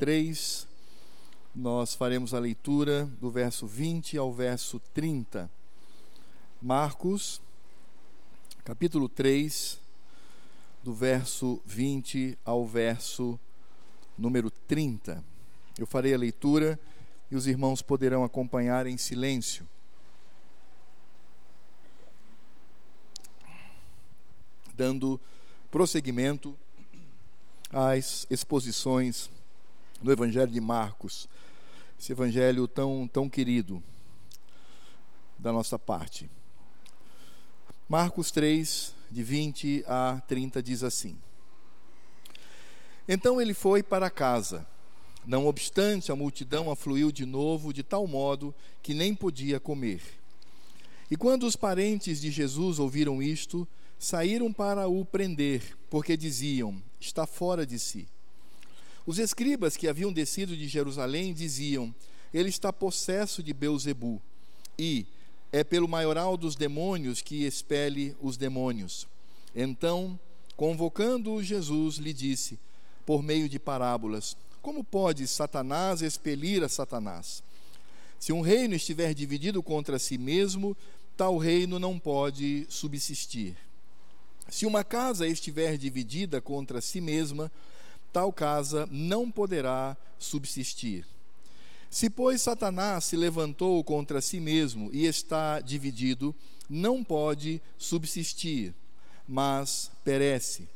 [0.00, 0.66] 3.
[1.54, 5.50] Nós faremos a leitura do verso 20 ao verso 30.
[6.62, 7.38] Marcos,
[8.64, 9.78] capítulo 3,
[10.82, 13.38] do verso 20 ao verso
[14.16, 15.22] número 30.
[15.78, 16.80] Eu farei a leitura
[17.30, 19.68] e os irmãos poderão acompanhar em silêncio.
[24.74, 25.20] Dando
[25.70, 26.56] prosseguimento
[27.70, 29.28] às exposições
[30.00, 31.28] do Evangelho de Marcos,
[31.98, 33.82] esse Evangelho tão, tão querido
[35.38, 36.30] da nossa parte.
[37.88, 41.18] Marcos 3, de 20 a 30, diz assim:
[43.08, 44.66] Então ele foi para casa.
[45.26, 50.00] Não obstante, a multidão afluiu de novo, de tal modo que nem podia comer.
[51.10, 57.26] E quando os parentes de Jesus ouviram isto, saíram para o prender, porque diziam: Está
[57.26, 58.08] fora de si.
[59.06, 61.94] Os escribas que haviam descido de Jerusalém diziam:
[62.32, 64.20] Ele está possesso de Beuzebu,
[64.78, 65.06] e
[65.52, 69.06] é pelo maioral dos demônios que expele os demônios.
[69.54, 70.18] Então,
[70.56, 72.58] convocando Jesus, lhe disse,
[73.04, 77.42] por meio de parábolas: Como pode Satanás expelir a Satanás?
[78.18, 80.76] Se um reino estiver dividido contra si mesmo,
[81.16, 83.56] tal reino não pode subsistir.
[84.48, 87.50] Se uma casa estiver dividida contra si mesma,
[88.12, 91.06] tal casa não poderá subsistir.
[91.90, 96.34] Se, pois, Satanás se levantou contra si mesmo e está dividido,
[96.68, 98.72] não pode subsistir,
[99.26, 100.68] mas perece.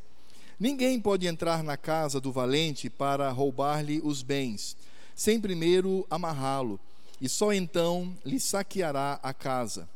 [0.59, 4.77] Ninguém pode entrar na casa do valente para roubar-lhe os bens,
[5.15, 6.81] sem primeiro amarrá-lo,
[7.21, 9.89] e só então lhe saqueará a casa.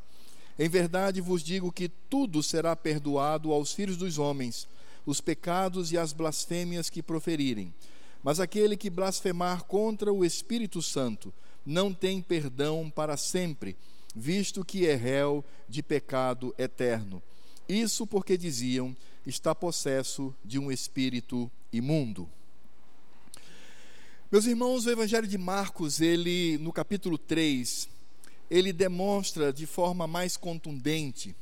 [0.59, 4.69] Em verdade vos digo que tudo será perdoado aos filhos dos homens,
[5.09, 7.73] os pecados e as blasfêmias que proferirem.
[8.23, 11.33] Mas aquele que blasfemar contra o Espírito Santo
[11.65, 13.75] não tem perdão para sempre,
[14.15, 17.23] visto que é réu de pecado eterno.
[17.66, 18.94] Isso porque diziam:
[19.25, 22.28] está possesso de um espírito imundo.
[24.31, 27.88] Meus irmãos, o Evangelho de Marcos, ele no capítulo 3,
[28.50, 31.34] ele demonstra de forma mais contundente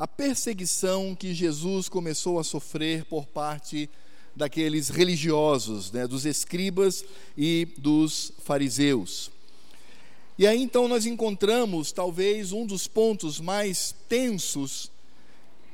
[0.00, 3.86] a perseguição que Jesus começou a sofrer por parte
[4.34, 7.04] daqueles religiosos, né, dos escribas
[7.36, 9.30] e dos fariseus.
[10.38, 14.90] E aí então nós encontramos talvez um dos pontos mais tensos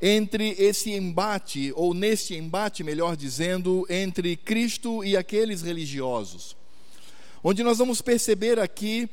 [0.01, 6.53] entre esse embate, ou neste embate, melhor dizendo, entre Cristo e aqueles religiosos,
[7.41, 9.09] onde nós vamos perceber aqui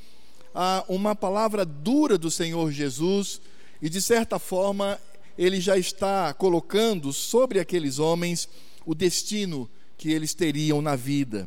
[0.53, 3.41] ah, uma palavra dura do Senhor Jesus,
[3.85, 4.99] e de certa forma
[5.37, 8.49] ele já está colocando sobre aqueles homens
[8.87, 9.69] o destino
[9.99, 11.47] que eles teriam na vida.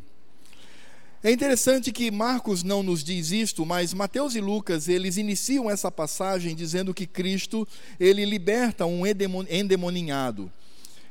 [1.20, 5.90] É interessante que Marcos não nos diz isto, mas Mateus e Lucas, eles iniciam essa
[5.90, 7.66] passagem dizendo que Cristo,
[7.98, 10.48] ele liberta um endemoninhado.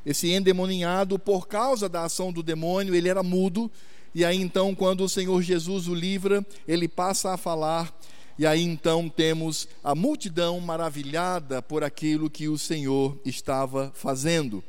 [0.06, 3.70] Esse endemoninhado, por causa da ação do demônio, ele era mudo,
[4.16, 7.94] e aí então, quando o Senhor Jesus o livra, ele passa a falar,
[8.38, 14.64] e aí então temos a multidão maravilhada por aquilo que o Senhor estava fazendo.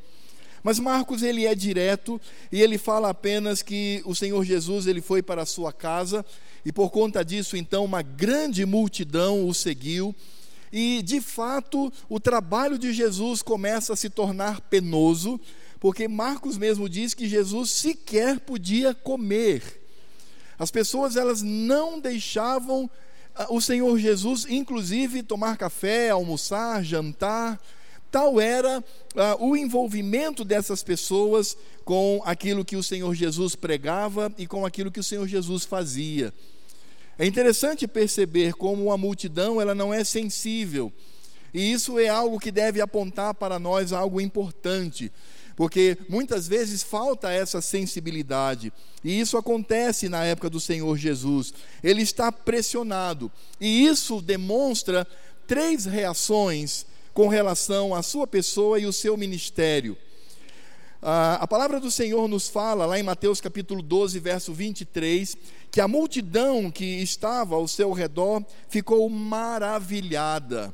[0.62, 2.20] Mas Marcos ele é direto
[2.50, 6.24] e ele fala apenas que o Senhor Jesus ele foi para a sua casa
[6.64, 10.14] e por conta disso então uma grande multidão o seguiu
[10.72, 15.40] e de fato o trabalho de Jesus começa a se tornar penoso
[15.80, 19.62] porque Marcos mesmo diz que Jesus sequer podia comer.
[20.58, 22.90] As pessoas elas não deixavam
[23.50, 27.60] o Senhor Jesus, inclusive, tomar café, almoçar, jantar.
[28.10, 34.46] Tal era uh, o envolvimento dessas pessoas com aquilo que o Senhor Jesus pregava e
[34.46, 36.32] com aquilo que o Senhor Jesus fazia.
[37.18, 40.92] É interessante perceber como a multidão ela não é sensível.
[41.52, 45.10] E isso é algo que deve apontar para nós algo importante
[45.58, 48.72] porque muitas vezes falta essa sensibilidade.
[49.02, 51.52] E isso acontece na época do Senhor Jesus.
[51.82, 53.28] Ele está pressionado.
[53.60, 55.04] E isso demonstra
[55.48, 59.98] três reações com relação à sua pessoa e o seu ministério.
[61.02, 65.36] a palavra do Senhor nos fala, lá em Mateus capítulo 12, verso 23,
[65.72, 70.72] que a multidão que estava ao seu redor ficou maravilhada.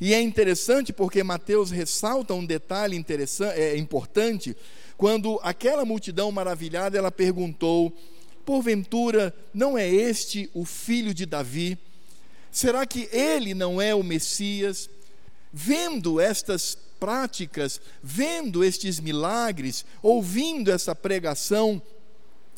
[0.00, 4.56] E é interessante porque Mateus ressalta um detalhe interessante, é, importante,
[4.96, 7.92] quando aquela multidão maravilhada ela perguntou:
[8.44, 11.78] porventura não é este o filho de Davi?
[12.50, 14.88] Será que ele não é o Messias?
[15.52, 21.80] Vendo estas práticas, vendo estes milagres, ouvindo essa pregação,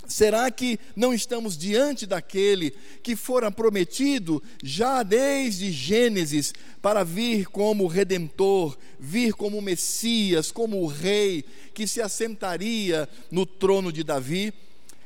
[0.06, 6.52] Será que não estamos diante daquele que fora prometido já desde Gênesis
[6.82, 13.92] para vir como redentor, vir como Messias, como o rei que se assentaria no trono
[13.92, 14.52] de Davi?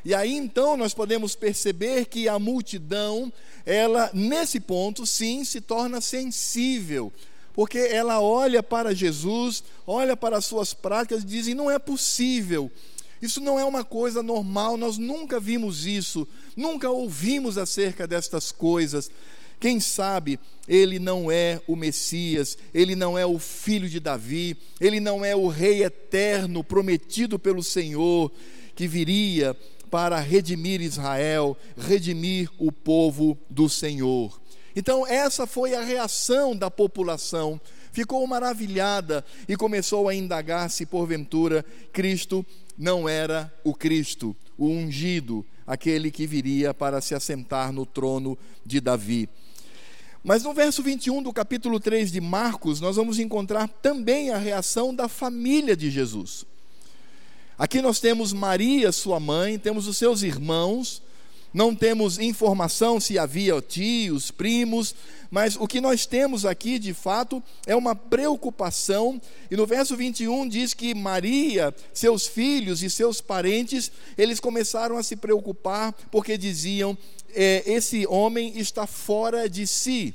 [0.05, 3.33] E aí então nós podemos perceber que a multidão,
[3.65, 7.13] ela nesse ponto sim se torna sensível,
[7.53, 12.71] porque ela olha para Jesus, olha para as suas práticas e diz: não é possível
[13.21, 16.27] isso não é uma coisa normal, nós nunca vimos isso,
[16.57, 19.11] nunca ouvimos acerca destas coisas.
[19.59, 25.01] Quem sabe ele não é o Messias, ele não é o filho de Davi, ele
[25.01, 28.31] não é o Rei eterno prometido pelo Senhor,
[28.75, 29.57] que viria
[29.91, 34.39] para redimir Israel, redimir o povo do Senhor.
[34.75, 37.59] Então, essa foi a reação da população.
[37.93, 41.65] Ficou maravilhada e começou a indagar se porventura
[41.95, 42.45] Cristo
[42.77, 48.81] não era o Cristo, o ungido, aquele que viria para se assentar no trono de
[48.81, 49.29] Davi.
[50.23, 54.95] Mas no verso 21 do capítulo 3 de Marcos, nós vamos encontrar também a reação
[54.95, 56.45] da família de Jesus.
[57.59, 61.01] Aqui nós temos Maria, sua mãe, temos os seus irmãos,
[61.57, 64.95] não temos informação se havia tios, primos,
[65.31, 69.19] mas o que nós temos aqui de fato é uma preocupação,
[69.51, 75.03] e no verso 21 diz que Maria, seus filhos e seus parentes, eles começaram a
[75.03, 76.97] se preocupar porque diziam:
[77.35, 80.15] é, esse homem está fora de si.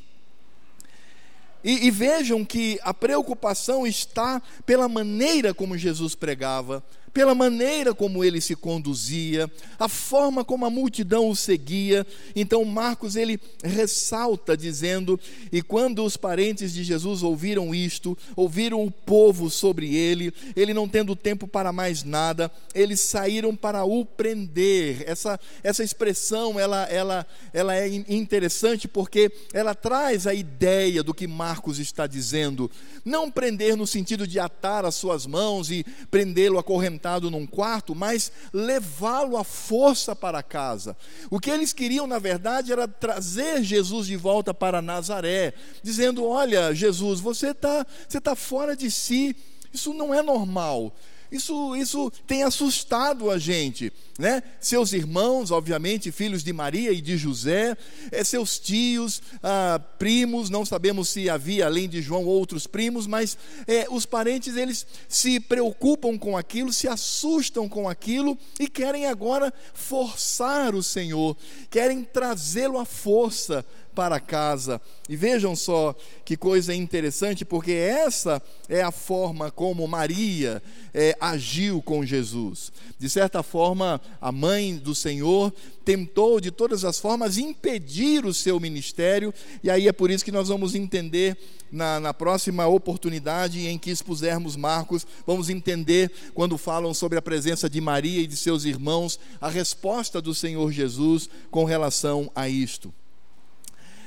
[1.63, 8.23] E, e, vejam que a preocupação está pela maneira como Jesus pregava, pela maneira como
[8.23, 12.05] ele se conduzia, a forma como a multidão o seguia.
[12.35, 15.19] Então Marcos ele ressalta dizendo:
[15.51, 20.87] "E quando os parentes de Jesus ouviram isto, ouviram o povo sobre ele, ele não
[20.87, 25.03] tendo tempo para mais nada, eles saíram para o prender".
[25.05, 31.27] Essa essa expressão ela ela ela é interessante porque ela traz a ideia do que
[31.27, 32.71] Marcos está dizendo.
[33.03, 37.95] Não prender no sentido de atar as suas mãos e prendê-lo acorrentado sentado num quarto,
[37.95, 40.95] mas levá-lo à força para casa.
[41.31, 46.75] O que eles queriam, na verdade, era trazer Jesus de volta para Nazaré, dizendo: Olha,
[46.75, 49.35] Jesus, você está você tá fora de si,
[49.73, 50.95] isso não é normal.
[51.31, 54.43] Isso, isso tem assustado a gente, né?
[54.59, 57.77] Seus irmãos, obviamente, filhos de Maria e de José,
[58.11, 63.37] é, seus tios, ah, primos, não sabemos se havia além de João outros primos, mas
[63.65, 69.53] é, os parentes eles se preocupam com aquilo, se assustam com aquilo e querem agora
[69.73, 71.37] forçar o Senhor,
[71.69, 74.81] querem trazê-lo à força para casa.
[75.07, 80.61] E vejam só que coisa interessante, porque essa é a forma como Maria
[80.93, 82.71] é, agiu com Jesus.
[82.97, 85.53] De certa forma, a mãe do Senhor
[85.83, 89.33] tentou de todas as formas impedir o seu ministério,
[89.63, 91.37] e aí é por isso que nós vamos entender
[91.71, 97.69] na, na próxima oportunidade em que expusermos Marcos, vamos entender quando falam sobre a presença
[97.69, 102.93] de Maria e de seus irmãos, a resposta do Senhor Jesus com relação a isto.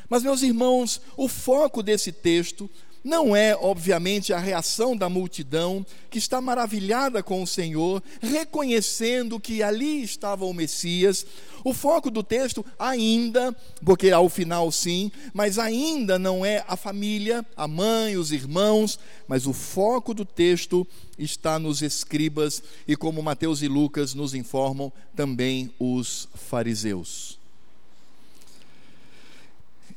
[0.08, 2.68] Mas, meus irmãos, o foco desse texto
[3.04, 9.62] não é, obviamente, a reação da multidão que está maravilhada com o Senhor, reconhecendo que
[9.62, 11.26] ali estava o Messias.
[11.62, 13.54] O foco do texto ainda,
[13.84, 18.98] porque ao final sim, mas ainda não é a família, a mãe, os irmãos,
[19.28, 20.86] mas o foco do texto
[21.18, 27.43] está nos escribas e, como Mateus e Lucas nos informam, também os fariseus.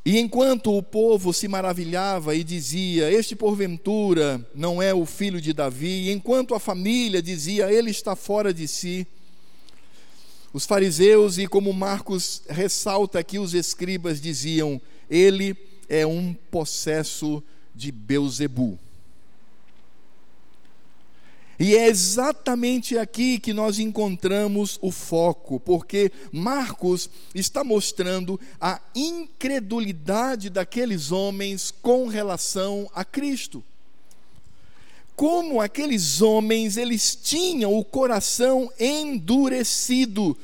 [0.08, 5.52] E enquanto o povo se maravilhava e dizia: Este porventura não é o filho de
[5.52, 9.06] Davi, e enquanto a família dizia: Ele está fora de si,
[10.54, 15.54] os fariseus, e como Marcos ressalta aqui, os escribas diziam: Ele
[15.90, 17.44] é um possesso
[17.76, 18.80] de Beuzebu.
[21.60, 30.52] E é exatamente aqui que nós encontramos o foco, porque Marcos está mostrando a incredulidade
[30.52, 33.64] daqueles homens com relação a Cristo.
[35.16, 40.38] Como aqueles homens, eles tinham o coração endurecido.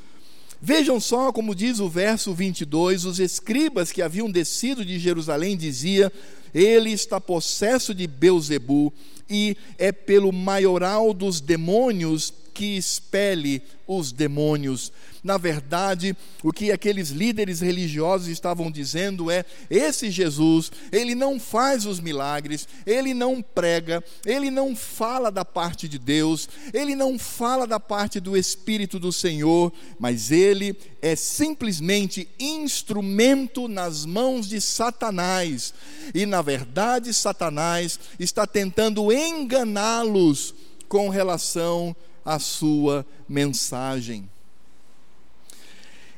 [0.60, 6.12] Vejam só como diz o verso 22, os escribas que haviam descido de Jerusalém dizia:
[6.54, 8.94] ele está possesso de Beuzebu
[9.30, 14.92] e é pelo maioral dos demônios que expele os demônios.
[15.24, 21.86] Na verdade, o que aqueles líderes religiosos estavam dizendo é: esse Jesus, ele não faz
[21.86, 27.66] os milagres, ele não prega, ele não fala da parte de Deus, ele não fala
[27.66, 35.74] da parte do Espírito do Senhor, mas ele é simplesmente instrumento nas mãos de Satanás.
[36.14, 40.54] E na verdade, Satanás está tentando enganá-los
[40.90, 44.30] com relação à sua mensagem.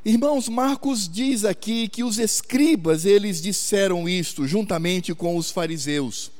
[0.03, 6.31] Irmãos, Marcos diz aqui que os escribas, eles disseram isto juntamente com os fariseus.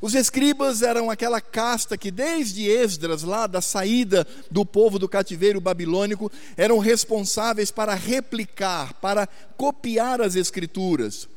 [0.00, 5.60] Os escribas eram aquela casta que, desde Esdras, lá da saída do povo do cativeiro
[5.60, 11.28] babilônico, eram responsáveis para replicar, para copiar as escrituras.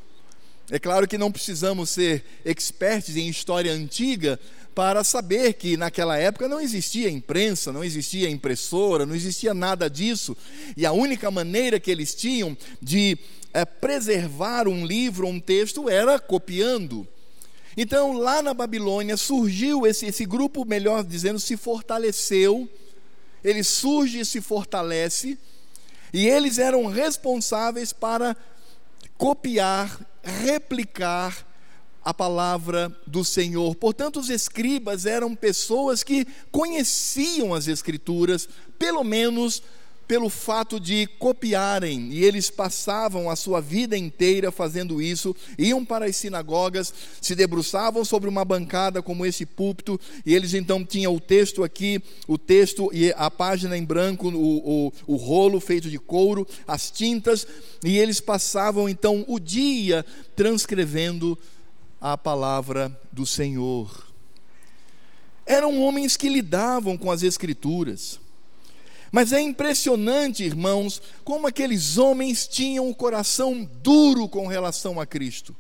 [0.69, 4.39] É claro que não precisamos ser expertos em história antiga
[4.73, 10.35] para saber que naquela época não existia imprensa, não existia impressora, não existia nada disso.
[10.77, 13.17] E a única maneira que eles tinham de
[13.53, 17.07] é, preservar um livro, um texto, era copiando.
[17.75, 22.69] Então, lá na Babilônia surgiu esse, esse grupo, melhor dizendo, se fortaleceu.
[23.43, 25.37] Ele surge e se fortalece.
[26.13, 28.35] E eles eram responsáveis para
[29.17, 31.50] copiar, replicar
[32.03, 33.75] a palavra do Senhor.
[33.75, 39.61] Portanto, os escribas eram pessoas que conheciam as Escrituras, pelo menos
[40.11, 46.03] pelo fato de copiarem, e eles passavam a sua vida inteira fazendo isso, iam para
[46.03, 51.19] as sinagogas, se debruçavam sobre uma bancada como esse púlpito, e eles então tinham o
[51.21, 55.97] texto aqui, o texto e a página em branco, o, o, o rolo feito de
[55.97, 57.47] couro, as tintas,
[57.81, 60.05] e eles passavam então o dia
[60.35, 61.37] transcrevendo
[62.01, 64.07] a palavra do Senhor.
[65.45, 68.19] Eram homens que lidavam com as Escrituras.
[69.11, 75.55] Mas é impressionante, irmãos, como aqueles homens tinham o coração duro com relação a Cristo.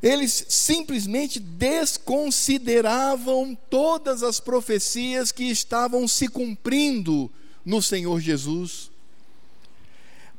[0.00, 7.32] Eles simplesmente desconsideravam todas as profecias que estavam se cumprindo
[7.64, 8.91] no Senhor Jesus.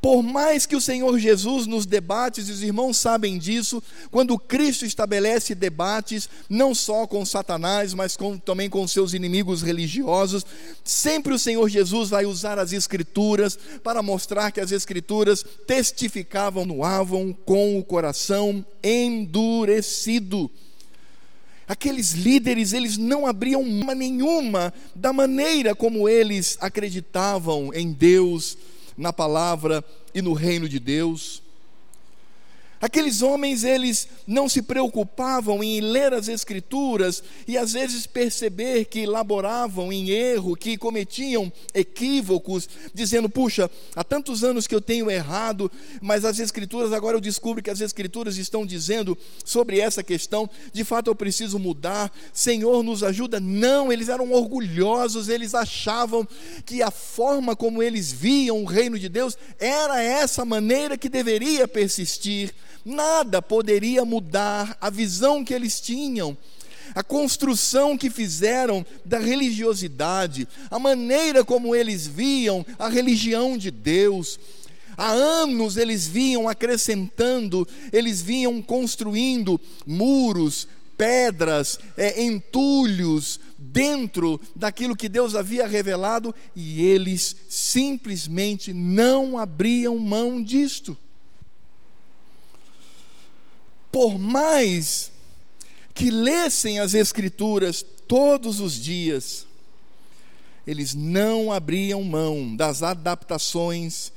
[0.04, 3.82] Por mais que o Senhor Jesus nos debates, e os irmãos sabem disso,
[4.12, 10.46] quando Cristo estabelece debates, não só com Satanás, mas com, também com seus inimigos religiosos,
[10.84, 17.34] sempre o Senhor Jesus vai usar as Escrituras para mostrar que as Escrituras testificavam, noavam
[17.46, 20.52] com o coração endurecido.
[21.66, 28.58] Aqueles líderes, eles não abriam uma nenhuma da maneira como eles acreditavam em Deus
[28.98, 29.84] na palavra
[30.14, 31.43] e no reino de Deus.
[32.84, 39.06] Aqueles homens, eles não se preocupavam em ler as Escrituras e às vezes perceber que
[39.06, 45.72] laboravam em erro, que cometiam equívocos, dizendo: puxa, há tantos anos que eu tenho errado,
[46.02, 50.84] mas as Escrituras, agora eu descubro que as Escrituras estão dizendo sobre essa questão, de
[50.84, 53.40] fato eu preciso mudar, Senhor nos ajuda.
[53.40, 56.28] Não, eles eram orgulhosos, eles achavam
[56.66, 61.66] que a forma como eles viam o reino de Deus era essa maneira que deveria
[61.66, 62.54] persistir
[62.86, 66.38] nada poderia mudar a visão que eles tinham,
[66.94, 74.40] a construção que fizeram da religiosidade, a maneira como eles viam a religião de Deus.
[74.96, 85.10] Há anos eles vinham acrescentando, eles vinham construindo muros, pedras, é, entulhos dentro daquilo que
[85.10, 90.96] Deus havia revelado e eles simplesmente não abriam mão disto
[93.94, 95.12] por mais
[95.94, 99.46] que lessem as Escrituras todos os dias,
[100.66, 104.12] eles não abriam mão das adaptações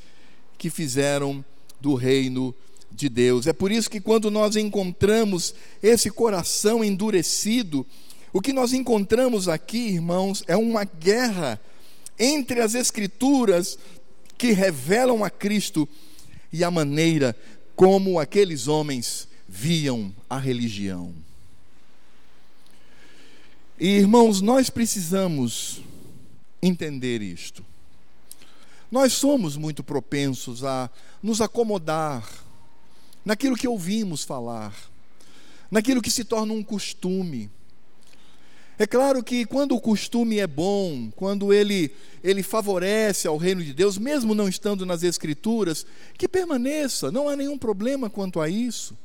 [0.57, 1.45] que fizeram
[1.79, 2.55] do reino
[2.91, 3.47] de Deus.
[3.47, 7.87] É por isso que quando nós encontramos esse coração endurecido,
[8.33, 11.61] o que nós encontramos aqui, irmãos, é uma guerra
[12.19, 13.79] entre as Escrituras
[14.39, 15.87] que revelam a Cristo
[16.51, 17.37] e a maneira
[17.75, 21.15] como aqueles homens viam a religião.
[23.79, 25.83] E irmãos, nós precisamos
[26.63, 27.65] entender isto.
[28.91, 30.89] Nós somos muito propensos a
[31.23, 32.27] nos acomodar
[33.25, 34.75] naquilo que ouvimos falar,
[35.71, 37.51] naquilo que se torna um costume.
[38.79, 41.91] É claro que quando o costume é bom, quando ele,
[42.23, 45.85] ele favorece ao reino de Deus, mesmo não estando nas Escrituras,
[46.17, 48.97] que permaneça, não há nenhum problema quanto a isso.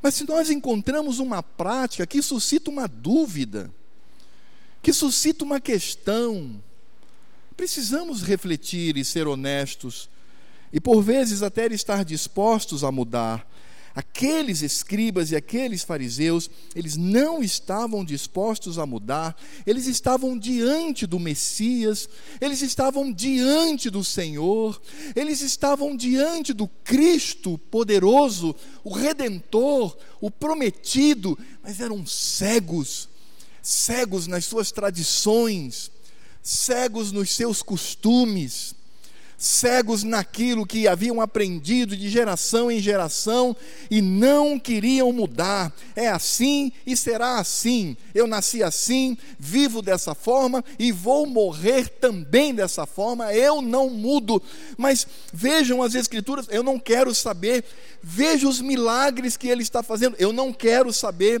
[0.00, 3.72] Mas se nós encontramos uma prática que suscita uma dúvida,
[4.82, 6.62] que suscita uma questão.
[7.56, 10.08] Precisamos refletir e ser honestos,
[10.72, 13.46] e por vezes até estar dispostos a mudar.
[13.98, 19.36] Aqueles escribas e aqueles fariseus, eles não estavam dispostos a mudar,
[19.66, 22.08] eles estavam diante do Messias,
[22.40, 24.80] eles estavam diante do Senhor,
[25.16, 33.08] eles estavam diante do Cristo poderoso, o Redentor, o prometido, mas eram cegos,
[33.60, 35.90] cegos nas suas tradições,
[36.40, 38.77] cegos nos seus costumes
[39.38, 43.56] cegos naquilo que haviam aprendido de geração em geração
[43.88, 45.72] e não queriam mudar.
[45.94, 47.96] É assim e será assim.
[48.12, 53.32] Eu nasci assim, vivo dessa forma e vou morrer também dessa forma.
[53.32, 54.42] Eu não mudo.
[54.76, 57.64] Mas vejam as Escrituras, eu não quero saber.
[58.02, 61.40] Veja os milagres que ele está fazendo, eu não quero saber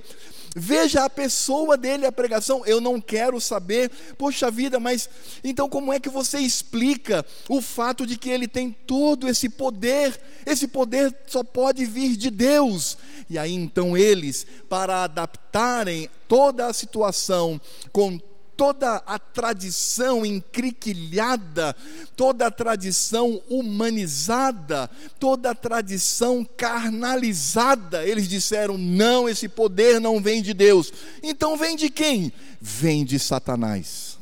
[0.56, 2.64] Veja a pessoa dele, a pregação.
[2.64, 5.08] Eu não quero saber, poxa vida, mas
[5.44, 10.18] então como é que você explica o fato de que ele tem todo esse poder?
[10.46, 12.96] Esse poder só pode vir de Deus.
[13.28, 17.60] E aí então eles, para adaptarem toda a situação
[17.92, 18.18] com
[18.58, 21.76] toda a tradição encriquilhada,
[22.16, 28.04] toda a tradição humanizada, toda a tradição carnalizada.
[28.04, 30.92] Eles disseram: não, esse poder não vem de Deus.
[31.22, 32.32] Então vem de quem?
[32.60, 34.18] Vem de Satanás.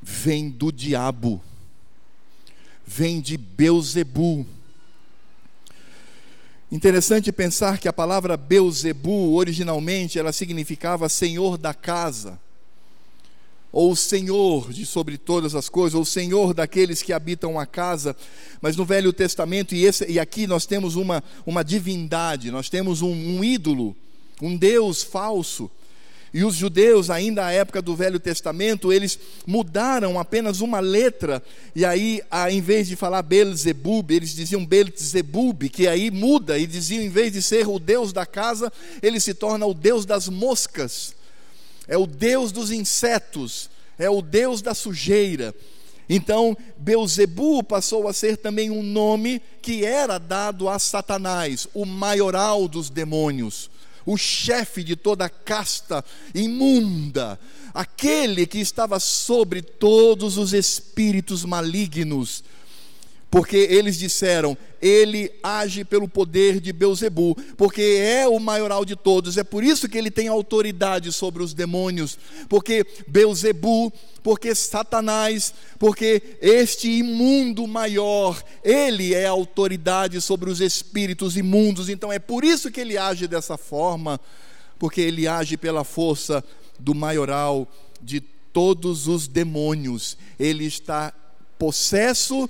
[0.00, 1.42] Vem do diabo.
[2.86, 4.46] Vem de Beuzebu
[6.70, 12.38] Interessante pensar que a palavra Beuzebu, originalmente, ela significava senhor da casa,
[13.72, 18.14] ou senhor de sobre todas as coisas, ou senhor daqueles que habitam a casa.
[18.60, 23.00] Mas no Velho Testamento, e, esse, e aqui nós temos uma, uma divindade, nós temos
[23.00, 23.96] um, um ídolo,
[24.42, 25.70] um Deus falso,
[26.32, 31.42] e os judeus, ainda à época do Velho Testamento, eles mudaram apenas uma letra,
[31.74, 32.20] e aí,
[32.50, 37.32] em vez de falar Belzebub, eles diziam Belzebub, que aí muda, e diziam, em vez
[37.32, 41.14] de ser o Deus da casa, ele se torna o Deus das moscas,
[41.86, 45.54] é o Deus dos insetos, é o Deus da sujeira.
[46.10, 52.66] Então, Beuzebu passou a ser também um nome que era dado a Satanás, o maioral
[52.68, 53.70] dos demônios
[54.10, 56.02] o chefe de toda a casta
[56.34, 57.38] imunda,
[57.74, 62.42] aquele que estava sobre todos os espíritos malignos.
[63.30, 69.36] Porque eles disseram: ele age pelo poder de Beuzebu, porque é o maioral de todos.
[69.36, 76.22] É por isso que ele tem autoridade sobre os demônios, porque Beuzebu, porque Satanás, porque
[76.40, 81.88] este imundo maior, ele é autoridade sobre os espíritos imundos.
[81.90, 84.18] Então é por isso que ele age dessa forma,
[84.78, 86.42] porque ele age pela força
[86.78, 87.68] do maioral
[88.00, 90.16] de todos os demônios.
[90.38, 91.12] Ele está
[91.58, 92.48] possesso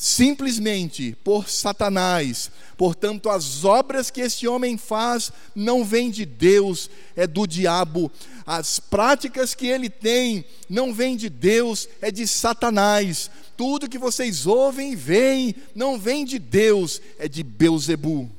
[0.00, 2.50] simplesmente por Satanás.
[2.74, 8.10] Portanto, as obras que este homem faz não vêm de Deus, é do diabo.
[8.46, 13.30] As práticas que ele tem não vêm de Deus, é de Satanás.
[13.58, 18.30] Tudo que vocês ouvem e veem não vem de Deus, é de Beuzebu.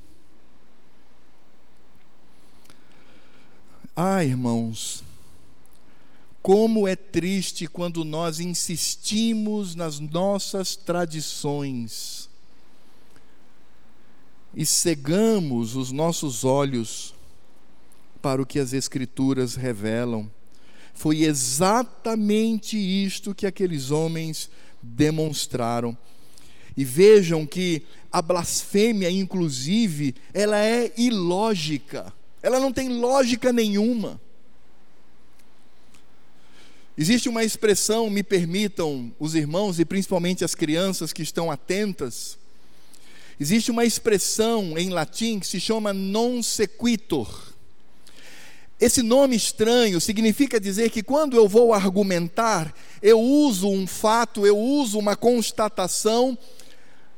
[3.96, 5.04] Ah, irmãos,
[6.52, 12.30] como é triste quando nós insistimos nas nossas tradições
[14.54, 17.16] e cegamos os nossos olhos
[18.22, 20.30] para o que as Escrituras revelam.
[20.94, 24.50] Foi exatamente isto que aqueles homens
[24.82, 25.98] demonstraram.
[26.76, 34.20] E vejam que a blasfêmia, inclusive, ela é ilógica, ela não tem lógica nenhuma.
[36.98, 42.38] Existe uma expressão, me permitam os irmãos e principalmente as crianças que estão atentas.
[43.40, 47.52] Existe uma expressão em latim que se chama non sequitur.
[48.80, 54.58] Esse nome estranho significa dizer que quando eu vou argumentar, eu uso um fato, eu
[54.58, 56.38] uso uma constatação,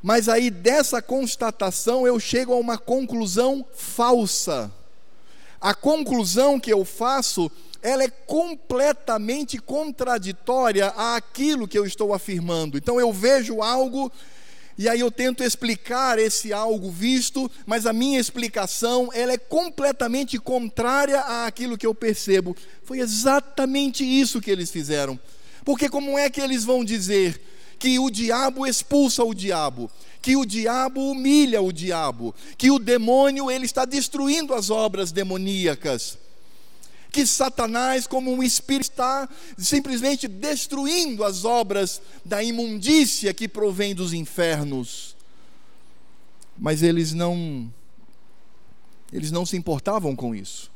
[0.02, 4.72] mas aí dessa constatação eu chego a uma conclusão falsa.
[5.64, 7.50] A conclusão que eu faço
[7.82, 12.78] ela é completamente contraditória àquilo que eu estou afirmando.
[12.78, 14.12] Então eu vejo algo
[14.78, 20.38] e aí eu tento explicar esse algo visto, mas a minha explicação ela é completamente
[20.38, 22.58] contrária àquilo que eu percebo.
[22.84, 25.18] Foi exatamente isso que eles fizeram.
[25.64, 27.40] Porque como é que eles vão dizer
[27.80, 29.90] que o diabo expulsa o diabo?
[30.24, 36.18] que o diabo humilha o diabo, que o demônio ele está destruindo as obras demoníacas.
[37.12, 44.14] que Satanás, como um espírito, está simplesmente destruindo as obras da imundícia que provém dos
[44.14, 45.16] infernos.
[46.58, 47.72] Mas eles não
[49.12, 50.72] eles não se importavam com isso.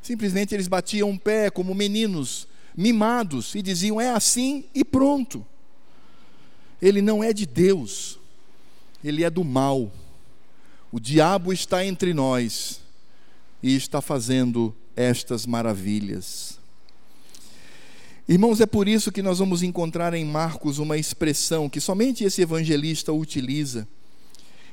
[0.00, 5.44] Simplesmente eles batiam o pé como meninos mimados e diziam: "É assim e pronto".
[6.80, 8.18] Ele não é de Deus.
[9.02, 9.90] Ele é do mal.
[10.90, 12.80] O diabo está entre nós
[13.62, 16.58] e está fazendo estas maravilhas.
[18.28, 22.42] Irmãos, é por isso que nós vamos encontrar em Marcos uma expressão que somente esse
[22.42, 23.88] evangelista utiliza,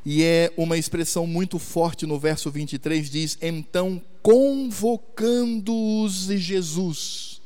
[0.05, 7.41] e é uma expressão muito forte no verso 23: diz, então convocando-os Jesus.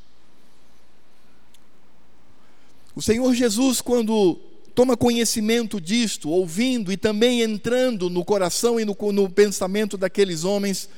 [2.96, 4.38] O Senhor Jesus, quando
[4.80, 10.90] toma conhecimento disto, ouvindo e também entrando no coração e no, no pensamento daqueles homens,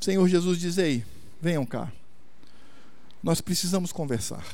[0.00, 1.04] o Senhor Jesus diz: Ei,
[1.40, 1.92] venham cá,
[3.22, 4.44] nós precisamos conversar.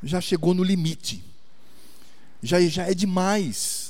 [0.00, 1.20] Já chegou no limite,
[2.40, 3.89] já, já é demais.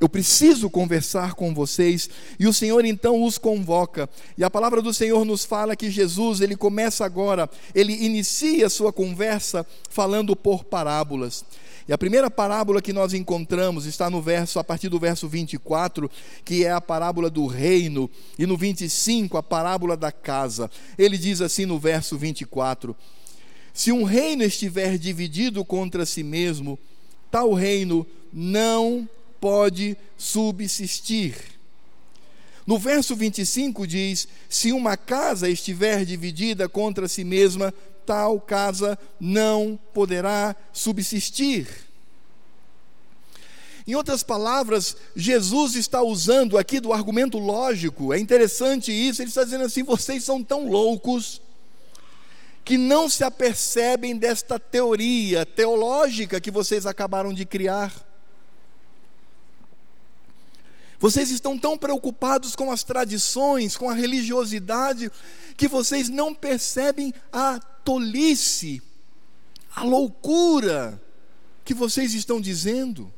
[0.00, 2.08] Eu preciso conversar com vocês.
[2.38, 4.08] E o Senhor então os convoca.
[4.36, 8.70] E a palavra do Senhor nos fala que Jesus, ele começa agora, ele inicia a
[8.70, 11.44] sua conversa falando por parábolas.
[11.88, 16.10] E a primeira parábola que nós encontramos está no verso, a partir do verso 24,
[16.44, 20.70] que é a parábola do reino, e no 25, a parábola da casa.
[20.98, 22.94] Ele diz assim no verso 24:
[23.72, 26.78] Se um reino estiver dividido contra si mesmo,
[27.30, 29.08] tal reino não
[29.40, 31.36] pode subsistir.
[32.66, 37.72] No verso 25 diz: Se uma casa estiver dividida contra si mesma,
[38.04, 41.66] tal casa não poderá subsistir.
[43.86, 49.44] Em outras palavras, Jesus está usando aqui do argumento lógico, é interessante isso, ele está
[49.44, 51.40] dizendo assim: vocês são tão loucos
[52.62, 58.07] que não se apercebem desta teoria teológica que vocês acabaram de criar.
[60.98, 65.10] Vocês estão tão preocupados com as tradições, com a religiosidade,
[65.56, 68.82] que vocês não percebem a tolice,
[69.74, 71.00] a loucura
[71.64, 73.12] que vocês estão dizendo.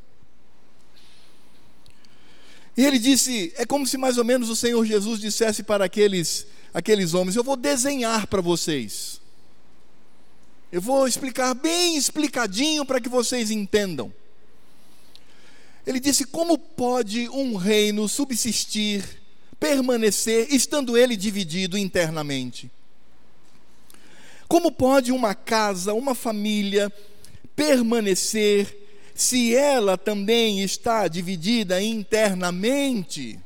[2.76, 6.46] E ele disse: é como se mais ou menos o Senhor Jesus dissesse para aqueles,
[6.72, 9.20] aqueles homens: Eu vou desenhar para vocês.
[10.70, 14.12] Eu vou explicar bem explicadinho para que vocês entendam.
[15.90, 19.04] Ele disse: Como pode um reino subsistir,
[19.58, 22.70] permanecer, estando ele dividido internamente?
[24.46, 26.92] Como pode uma casa, uma família
[27.56, 28.76] permanecer
[29.16, 33.40] se ela também está dividida internamente?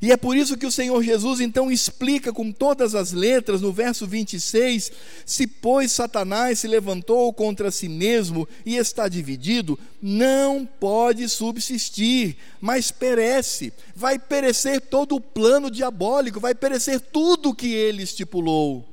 [0.00, 3.72] E é por isso que o Senhor Jesus então explica com todas as letras no
[3.72, 4.92] verso 26:
[5.26, 12.90] Se, pois, Satanás se levantou contra si mesmo e está dividido, não pode subsistir, mas
[12.90, 13.72] perece.
[13.94, 18.86] Vai perecer todo o plano diabólico, vai perecer tudo que ele estipulou.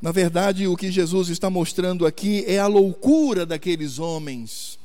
[0.00, 4.77] Na verdade, o que Jesus está mostrando aqui é a loucura daqueles homens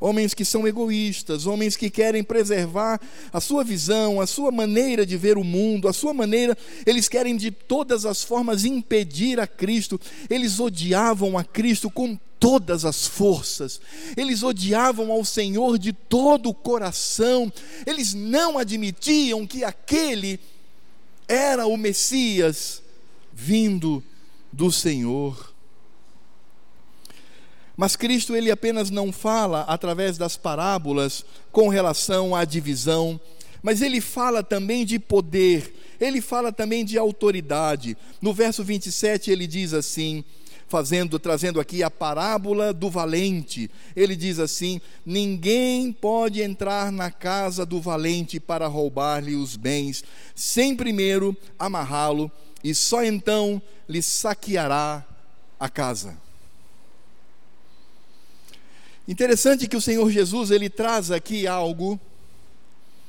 [0.00, 3.00] Homens que são egoístas, homens que querem preservar
[3.32, 6.56] a sua visão, a sua maneira de ver o mundo, a sua maneira,
[6.86, 10.00] eles querem de todas as formas impedir a Cristo.
[10.30, 13.80] Eles odiavam a Cristo com todas as forças.
[14.16, 17.52] Eles odiavam ao Senhor de todo o coração.
[17.86, 20.38] Eles não admitiam que aquele
[21.26, 22.82] era o Messias
[23.32, 24.02] vindo
[24.52, 25.57] do Senhor.
[27.78, 33.20] Mas Cristo ele apenas não fala através das parábolas com relação à divisão,
[33.62, 37.96] mas ele fala também de poder, ele fala também de autoridade.
[38.20, 40.24] No verso 27 ele diz assim:
[40.66, 43.70] fazendo, trazendo aqui a parábola do valente.
[43.94, 50.02] Ele diz assim: Ninguém pode entrar na casa do valente para roubar-lhe os bens,
[50.34, 52.28] sem primeiro amarrá-lo,
[52.64, 55.06] e só então lhe saqueará
[55.60, 56.26] a casa.
[59.08, 61.98] Interessante que o Senhor Jesus ele traz aqui algo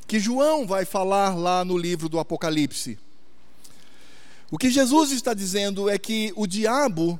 [0.07, 2.97] que João vai falar lá no livro do Apocalipse.
[4.49, 7.19] O que Jesus está dizendo é que o diabo,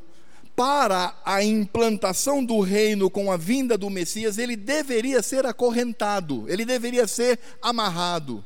[0.56, 6.64] para a implantação do reino com a vinda do Messias, ele deveria ser acorrentado, ele
[6.64, 8.44] deveria ser amarrado.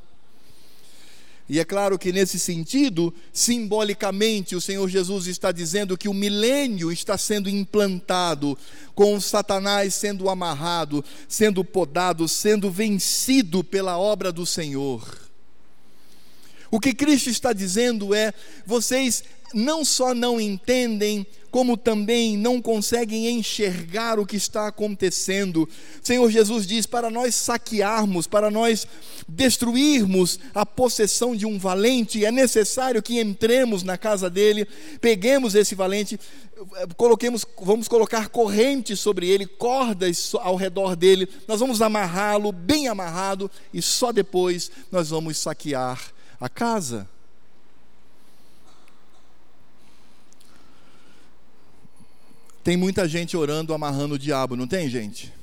[1.48, 6.92] E é claro que nesse sentido, simbolicamente, o Senhor Jesus está dizendo que o milênio
[6.92, 8.58] está sendo implantado,
[8.96, 15.24] com Satanás sendo amarrado, sendo podado, sendo vencido pela obra do Senhor.
[16.72, 18.34] O que Cristo está dizendo é:
[18.66, 19.24] vocês
[19.54, 25.70] não só não entendem, como também não conseguem enxergar o que está acontecendo.
[26.02, 28.88] Senhor Jesus diz: para nós saquearmos, para nós
[29.28, 34.68] destruirmos a possessão de um valente, é necessário que entremos na casa dele,
[35.00, 36.20] peguemos esse valente,
[36.98, 43.50] coloquemos, vamos colocar correntes sobre ele, cordas ao redor dele, nós vamos amarrá-lo bem amarrado
[43.72, 46.02] e só depois nós vamos saquear
[46.40, 47.13] a casa.
[52.64, 55.34] Tem muita gente orando, amarrando o diabo, não tem, gente?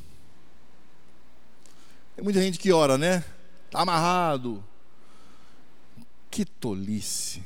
[2.17, 3.23] Tem muita gente que ora, né?
[3.67, 4.65] Está amarrado.
[6.31, 7.43] Que tolice.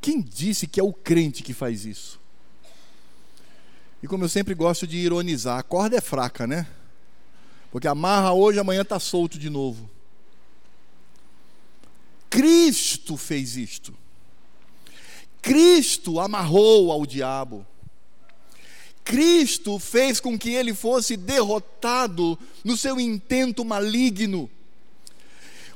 [0.00, 2.18] Quem disse que é o crente que faz isso?
[4.02, 6.66] E como eu sempre gosto de ironizar, a corda é fraca, né?
[7.70, 9.88] Porque amarra hoje, amanhã está solto de novo.
[12.28, 13.94] Cristo fez isto.
[15.40, 17.66] Cristo amarrou ao diabo.
[19.04, 24.50] Cristo fez com que ele fosse derrotado no seu intento maligno.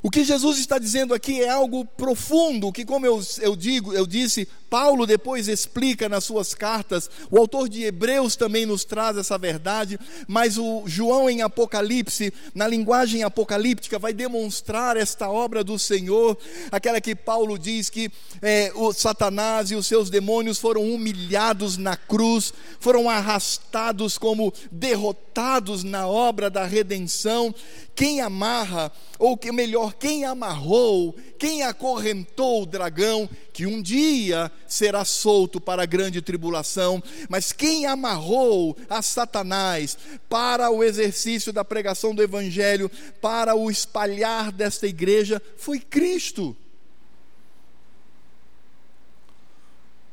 [0.02, 4.06] O que Jesus está dizendo aqui é algo profundo, que como eu, eu digo, eu
[4.06, 9.38] disse, Paulo depois explica nas suas cartas, o autor de Hebreus também nos traz essa
[9.38, 16.36] verdade, mas o João em Apocalipse, na linguagem apocalíptica, vai demonstrar esta obra do Senhor,
[16.70, 18.10] aquela que Paulo diz que
[18.42, 25.84] é, o Satanás e os seus demônios foram humilhados na cruz, foram arrastados como derrotados
[25.84, 27.54] na obra da redenção.
[27.94, 35.02] Quem amarra, ou que melhor, quem amarrou, quem acorrentou o dragão, que um dia será
[35.02, 39.96] solto para a grande tribulação, mas quem amarrou a Satanás
[40.28, 46.54] para o exercício da pregação do Evangelho, para o espalhar desta igreja, foi Cristo.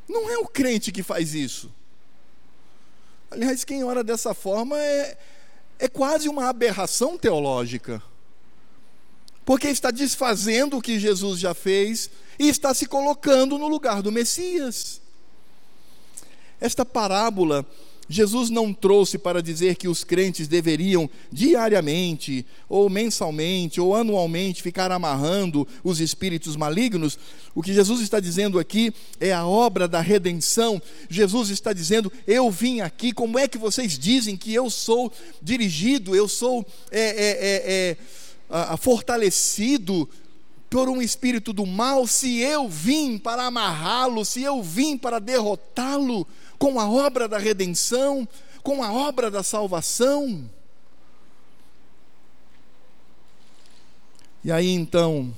[0.07, 1.69] Não é o crente que faz isso.
[3.29, 5.17] Aliás, quem ora dessa forma é,
[5.79, 8.01] é quase uma aberração teológica.
[9.43, 14.11] Porque está desfazendo o que Jesus já fez e está se colocando no lugar do
[14.11, 15.01] Messias.
[16.59, 17.65] Esta parábola
[18.13, 24.91] Jesus não trouxe para dizer que os crentes deveriam diariamente, ou mensalmente, ou anualmente ficar
[24.91, 27.17] amarrando os espíritos malignos.
[27.55, 30.81] O que Jesus está dizendo aqui é a obra da redenção.
[31.09, 36.15] Jesus está dizendo: Eu vim aqui, como é que vocês dizem que eu sou dirigido,
[36.15, 37.31] eu sou é, é,
[37.89, 37.97] é,
[38.73, 40.09] é fortalecido
[40.73, 46.27] por um espírito do mal, se eu vim para amarrá-lo, se eu vim para derrotá-lo
[46.57, 48.27] com a obra da redenção,
[48.63, 50.49] com a obra da salvação.
[54.43, 55.31] E aí então,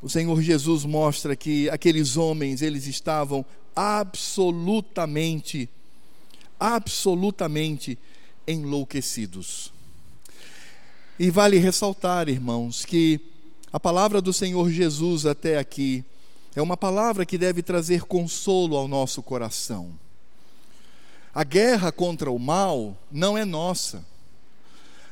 [0.00, 5.68] o Senhor Jesus mostra que aqueles homens, eles estavam absolutamente,
[6.60, 7.98] absolutamente
[8.46, 9.72] enlouquecidos.
[11.18, 13.34] E vale ressaltar, irmãos, que
[13.72, 16.04] a palavra do Senhor Jesus até aqui
[16.54, 19.92] é uma palavra que deve trazer consolo ao nosso coração.
[21.34, 24.02] A guerra contra o mal não é nossa.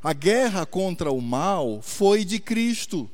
[0.02, 3.10] A guerra contra o mal foi de Cristo.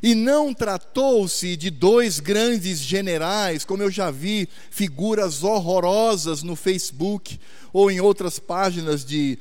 [0.00, 7.40] E não tratou-se de dois grandes generais, como eu já vi figuras horrorosas no Facebook
[7.72, 9.38] ou em outras páginas de,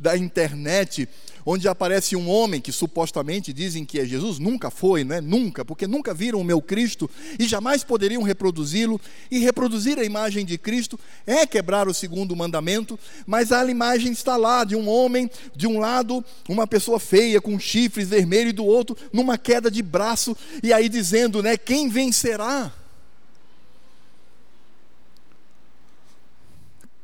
[0.00, 1.08] da internet,
[1.50, 5.20] onde aparece um homem que supostamente dizem que é Jesus, nunca foi, não é?
[5.22, 7.08] Nunca, porque nunca viram o meu Cristo
[7.38, 9.00] e jamais poderiam reproduzi-lo.
[9.30, 14.36] E reproduzir a imagem de Cristo é quebrar o segundo mandamento, mas a imagem está
[14.36, 18.66] lá de um homem, de um lado, uma pessoa feia com chifres vermelhos, e do
[18.66, 22.70] outro, numa queda de braço, e aí dizendo, né, quem vencerá?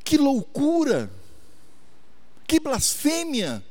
[0.05, 1.11] Que loucura!
[2.47, 3.65] Que blasfêmia!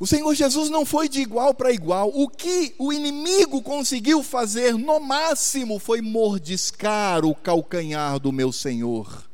[0.00, 2.10] O Senhor Jesus não foi de igual para igual.
[2.14, 9.24] O que o inimigo conseguiu fazer, no máximo, foi mordiscar o calcanhar do meu Senhor.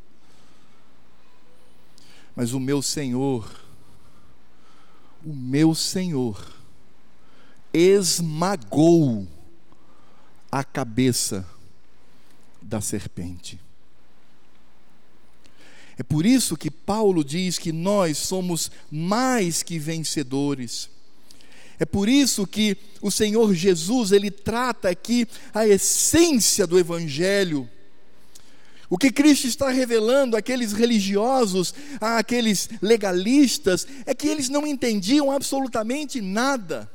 [2.35, 3.49] Mas o meu Senhor,
[5.25, 6.43] o meu Senhor,
[7.73, 9.27] esmagou
[10.51, 11.47] a cabeça
[12.63, 13.64] da serpente.
[15.99, 20.91] É por isso que Paulo diz que nós somos mais que vencedores.
[21.79, 27.69] É por isso que o Senhor Jesus, ele trata aqui a essência do evangelho.
[28.89, 36.21] O que Cristo está revelando àqueles religiosos, àqueles legalistas, é que eles não entendiam absolutamente
[36.21, 36.91] nada.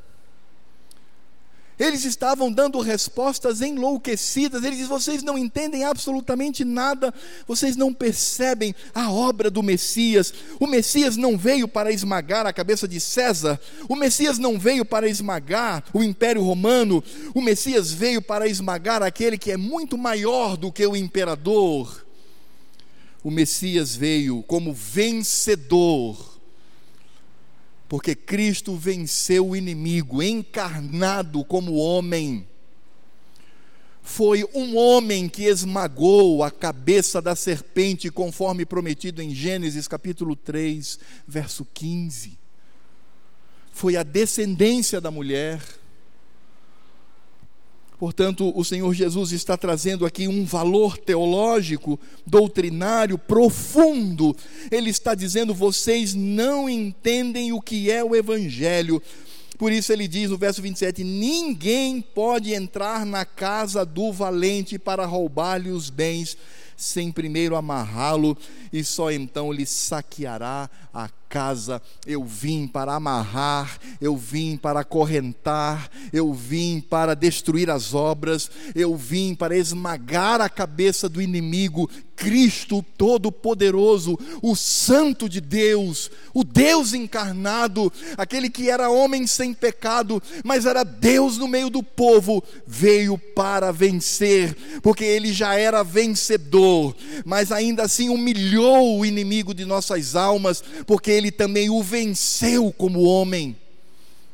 [1.80, 4.64] Eles estavam dando respostas enlouquecidas.
[4.64, 7.14] Ele diz: vocês não entendem absolutamente nada,
[7.48, 10.34] vocês não percebem a obra do Messias.
[10.60, 15.08] O Messias não veio para esmagar a cabeça de César, o Messias não veio para
[15.08, 17.02] esmagar o Império Romano,
[17.34, 22.06] o Messias veio para esmagar aquele que é muito maior do que o imperador.
[23.24, 26.39] O Messias veio como vencedor
[27.90, 32.48] porque Cristo venceu o inimigo, encarnado como homem.
[34.04, 41.00] Foi um homem que esmagou a cabeça da serpente, conforme prometido em Gênesis capítulo 3,
[41.28, 42.38] verso 15.
[43.72, 45.60] Foi a descendência da mulher
[48.00, 54.34] Portanto, o Senhor Jesus está trazendo aqui um valor teológico, doutrinário profundo.
[54.72, 59.04] Ele está dizendo: vocês não entendem o que é o Evangelho.
[59.58, 65.06] Por isso ele diz no verso 27: Ninguém pode entrar na casa do valente para
[65.06, 66.38] roubar-lhe os bens,
[66.78, 68.38] sem primeiro amarrá-lo,
[68.72, 71.82] e só então lhe saqueará a casa.
[72.06, 78.98] Eu vim para amarrar, eu vim para acorrentar, eu vim para destruir as obras, eu
[78.98, 81.90] vim para esmagar a cabeça do inimigo.
[82.20, 90.22] Cristo Todo-Poderoso, o Santo de Deus, o Deus encarnado, aquele que era homem sem pecado,
[90.44, 96.94] mas era Deus no meio do povo, veio para vencer, porque ele já era vencedor,
[97.24, 103.04] mas ainda assim humilhou o inimigo de nossas almas, porque ele também o venceu como
[103.04, 103.56] homem,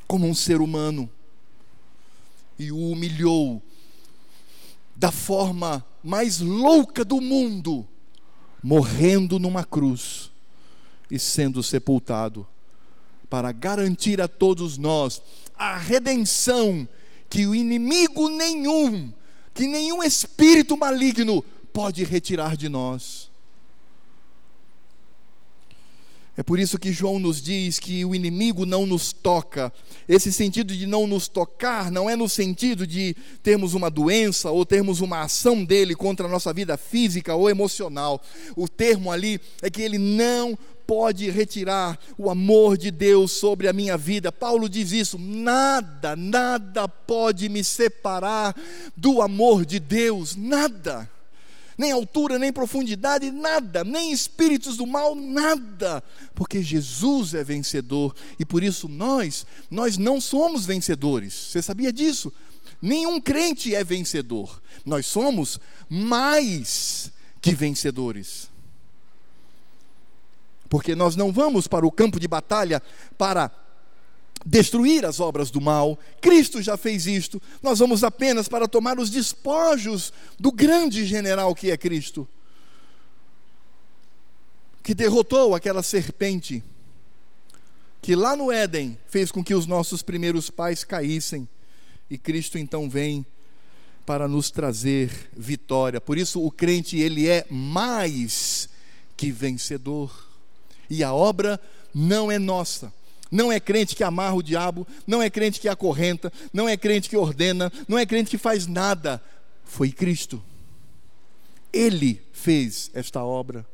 [0.08, 1.10] como um ser humano,
[2.58, 3.62] e o humilhou
[4.96, 7.86] da forma mais louca do mundo,
[8.64, 10.32] morrendo numa cruz
[11.12, 12.48] e sendo sepultado,
[13.30, 15.22] para garantir a todos nós
[15.58, 16.88] a redenção
[17.30, 19.12] que o inimigo nenhum,
[19.54, 21.44] que nenhum espírito maligno
[21.74, 23.30] pode retirar de nós.
[26.38, 29.72] É por isso que João nos diz que o inimigo não nos toca.
[30.08, 34.66] Esse sentido de não nos tocar não é no sentido de termos uma doença ou
[34.66, 38.22] termos uma ação dele contra a nossa vida física ou emocional.
[38.54, 43.74] O termo ali é que ele não pode retirar o amor de Deus sobre a
[43.74, 44.30] minha vida.
[44.30, 48.54] Paulo diz isso: nada, nada pode me separar
[48.96, 51.10] do amor de Deus, nada
[51.78, 58.46] nem altura, nem profundidade, nada, nem espíritos do mal, nada, porque Jesus é vencedor e
[58.46, 61.34] por isso nós, nós não somos vencedores.
[61.34, 62.32] Você sabia disso?
[62.82, 64.62] Nenhum crente é vencedor.
[64.86, 65.60] Nós somos
[65.90, 67.12] mais
[67.42, 68.50] que vencedores.
[70.70, 72.82] Porque nós não vamos para o campo de batalha
[73.18, 73.52] para
[74.46, 75.98] destruir as obras do mal.
[76.22, 77.42] Cristo já fez isto.
[77.64, 82.28] Nós vamos apenas para tomar os despojos do grande general que é Cristo,
[84.84, 86.64] que derrotou aquela serpente
[88.02, 91.50] que lá no Éden fez com que os nossos primeiros pais caíssem.
[92.08, 93.26] E Cristo então vem
[94.06, 96.00] para nos trazer vitória.
[96.00, 98.70] Por isso o crente ele é mais
[99.18, 100.30] que vencedor.
[100.88, 101.60] E a obra
[101.92, 102.94] não é nossa
[103.32, 107.10] não é crente que amarra o diabo, não é crente que acorrenta, não é crente
[107.10, 109.22] que ordena, não é crente que faz nada.
[109.64, 110.42] Foi Cristo.
[111.74, 113.66] Ele fez esta obra.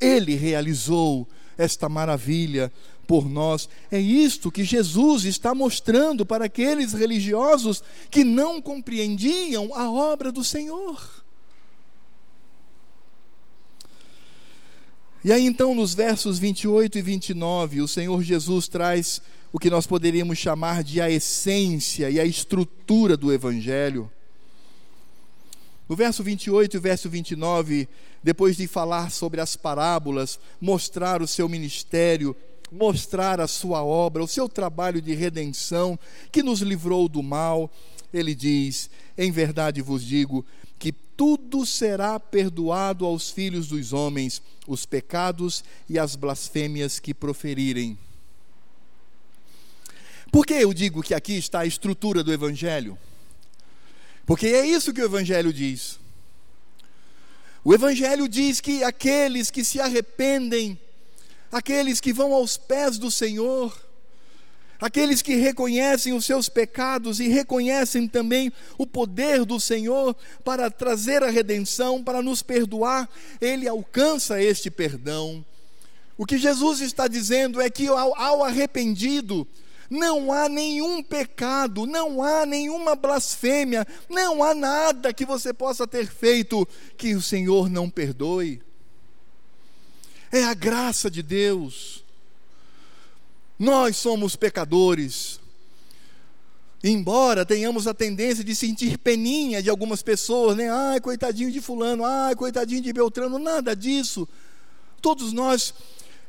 [0.00, 2.70] Ele realizou esta maravilha
[3.06, 3.68] por nós.
[3.90, 10.42] É isto que Jesus está mostrando para aqueles religiosos que não compreendiam a obra do
[10.42, 11.23] Senhor.
[15.24, 19.86] E aí então, nos versos 28 e 29, o Senhor Jesus traz o que nós
[19.86, 24.12] poderíamos chamar de a essência e a estrutura do Evangelho.
[25.88, 27.88] No verso 28 e verso 29,
[28.22, 32.36] depois de falar sobre as parábolas, mostrar o seu ministério,
[32.70, 35.98] mostrar a sua obra, o seu trabalho de redenção,
[36.30, 37.70] que nos livrou do mal,
[38.12, 40.44] ele diz: Em verdade vos digo
[41.16, 47.98] tudo será perdoado aos filhos dos homens, os pecados e as blasfêmias que proferirem.
[50.30, 52.98] Por que eu digo que aqui está a estrutura do Evangelho?
[54.26, 56.00] Porque é isso que o Evangelho diz.
[57.62, 60.78] O Evangelho diz que aqueles que se arrependem,
[61.52, 63.74] aqueles que vão aos pés do Senhor,
[64.80, 70.14] aqueles que reconhecem os seus pecados e reconhecem também o poder do Senhor
[70.44, 73.08] para trazer a redenção, para nos perdoar,
[73.40, 75.44] ele alcança este perdão.
[76.16, 79.46] O que Jesus está dizendo é que ao, ao arrependido,
[79.90, 86.06] não há nenhum pecado, não há nenhuma blasfêmia, não há nada que você possa ter
[86.06, 86.66] feito
[86.96, 88.62] que o Senhor não perdoe.
[90.30, 92.03] É a graça de Deus.
[93.58, 95.40] Nós somos pecadores.
[96.82, 100.70] Embora tenhamos a tendência de sentir peninha de algumas pessoas, né?
[100.70, 104.28] Ai, coitadinho de fulano, ai, coitadinho de Beltrano, nada disso.
[105.00, 105.72] Todos nós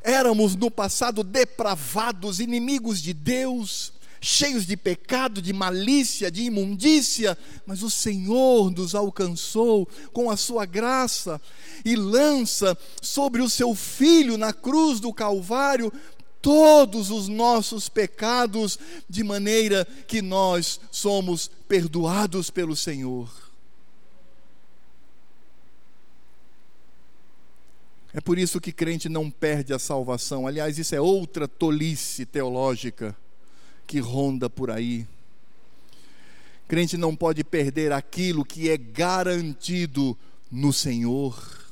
[0.01, 7.83] éramos no passado depravados, inimigos de Deus, cheios de pecado, de malícia, de imundícia, mas
[7.83, 11.41] o Senhor nos alcançou com a sua graça
[11.83, 15.91] e lança sobre o seu filho na cruz do Calvário
[16.45, 18.77] todos os nossos pecados,
[19.09, 23.27] de maneira que nós somos perdoados pelo Senhor.
[28.13, 30.45] É por isso que crente não perde a salvação.
[30.45, 33.17] Aliás, isso é outra tolice teológica
[33.87, 35.07] que ronda por aí.
[36.67, 40.15] Crente não pode perder aquilo que é garantido
[40.51, 41.64] no Senhor.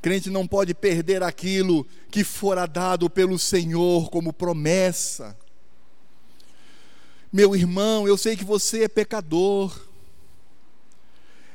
[0.00, 5.36] Crente não pode perder aquilo que fora dado pelo Senhor como promessa.
[7.32, 9.78] Meu irmão, eu sei que você é pecador.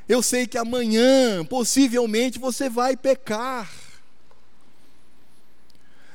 [0.07, 3.71] Eu sei que amanhã, possivelmente, você vai pecar.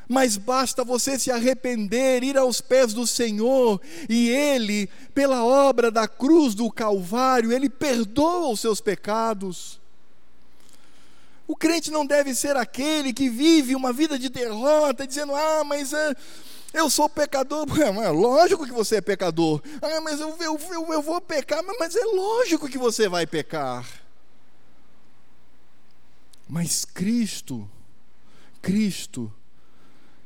[0.08, 6.06] Mas basta você se arrepender, ir aos pés do Senhor, e Ele, pela obra da
[6.06, 9.79] cruz do Calvário, Ele perdoa os seus pecados.
[11.50, 15.92] O crente não deve ser aquele que vive uma vida de derrota, dizendo: Ah, mas.
[15.92, 16.14] É,
[16.72, 19.60] eu sou pecador, é lógico que você é pecador.
[19.82, 23.84] Ah, mas eu, eu, eu, eu vou pecar, mas é lógico que você vai pecar.
[26.48, 27.68] Mas Cristo,
[28.62, 29.32] Cristo,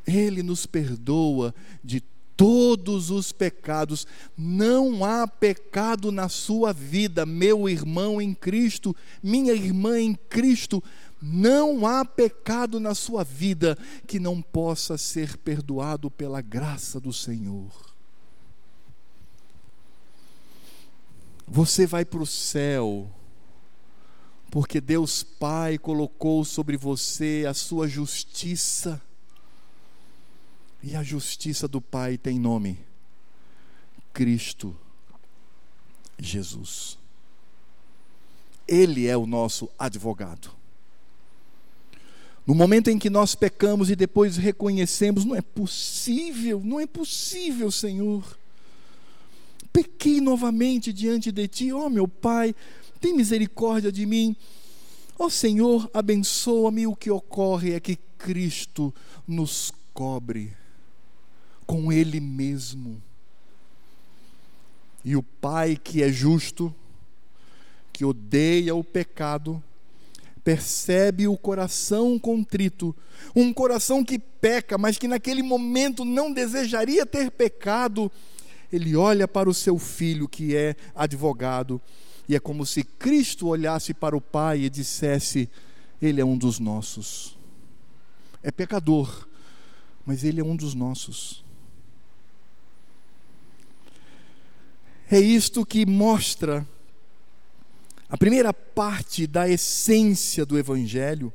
[0.06, 2.02] Ele nos perdoa de
[2.36, 4.06] todos os pecados.
[4.36, 10.82] Não há pecado na sua vida, meu irmão em Cristo, minha irmã em Cristo.
[11.26, 17.72] Não há pecado na sua vida que não possa ser perdoado pela graça do Senhor.
[21.48, 23.10] Você vai para o céu,
[24.50, 29.00] porque Deus Pai colocou sobre você a sua justiça,
[30.82, 32.84] e a justiça do Pai tem nome:
[34.12, 34.76] Cristo
[36.18, 36.98] Jesus.
[38.68, 40.63] Ele é o nosso advogado.
[42.46, 47.70] No momento em que nós pecamos e depois reconhecemos, não é possível, não é possível,
[47.70, 48.38] Senhor.
[49.72, 52.54] Pequei novamente diante de Ti, ó oh, meu Pai,
[53.00, 54.36] tem misericórdia de mim.
[55.18, 56.86] Ó oh, Senhor, abençoa-me.
[56.86, 58.94] O que ocorre é que Cristo
[59.26, 60.54] nos cobre
[61.66, 63.02] com Ele mesmo.
[65.02, 66.74] E o Pai que é justo,
[67.92, 69.62] que odeia o pecado,
[70.44, 72.94] percebe o coração contrito,
[73.34, 78.12] um coração que peca, mas que naquele momento não desejaria ter pecado.
[78.70, 81.80] Ele olha para o seu filho, que é advogado,
[82.28, 85.48] e é como se Cristo olhasse para o Pai e dissesse:
[86.00, 87.38] Ele é um dos nossos.
[88.42, 89.26] É pecador,
[90.04, 91.42] mas ele é um dos nossos.
[95.10, 96.66] É isto que mostra
[98.14, 101.32] a primeira parte da essência do Evangelho.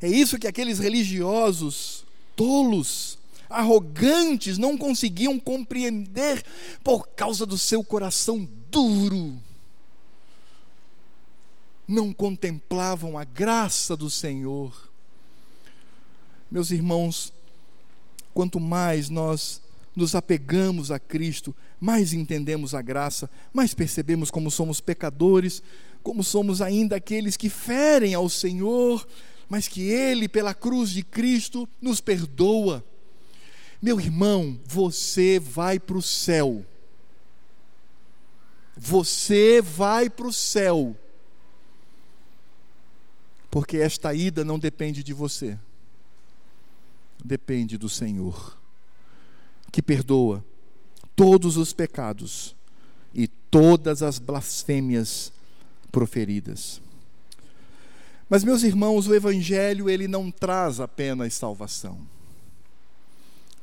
[0.00, 3.18] É isso que aqueles religiosos tolos,
[3.50, 6.42] arrogantes, não conseguiam compreender
[6.82, 9.38] por causa do seu coração duro.
[11.86, 14.90] Não contemplavam a graça do Senhor.
[16.50, 17.30] Meus irmãos,
[18.32, 19.60] quanto mais nós
[19.94, 25.62] nos apegamos a Cristo, mais entendemos a graça, mais percebemos como somos pecadores,
[26.02, 29.06] como somos ainda aqueles que ferem ao Senhor,
[29.48, 32.84] mas que Ele, pela cruz de Cristo, nos perdoa.
[33.80, 36.64] Meu irmão, você vai para o céu.
[38.76, 40.96] Você vai para o céu.
[43.50, 45.58] Porque esta ida não depende de você,
[47.22, 48.61] depende do Senhor
[49.72, 50.44] que perdoa
[51.16, 52.54] todos os pecados
[53.14, 55.32] e todas as blasfêmias
[55.90, 56.80] proferidas.
[58.28, 61.98] Mas meus irmãos, o evangelho ele não traz apenas salvação.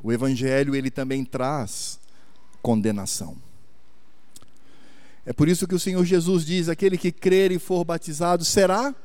[0.04, 2.00] O evangelho ele também traz
[2.62, 3.38] condenação.
[5.26, 8.96] É por isso que o Senhor Jesus diz: aquele que crer e for batizado será.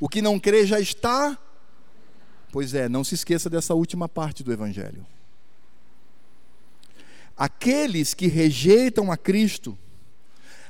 [0.00, 1.36] O que não crê já está.
[2.52, 5.04] Pois é, não se esqueça dessa última parte do Evangelho.
[7.38, 9.78] Aqueles que rejeitam a Cristo,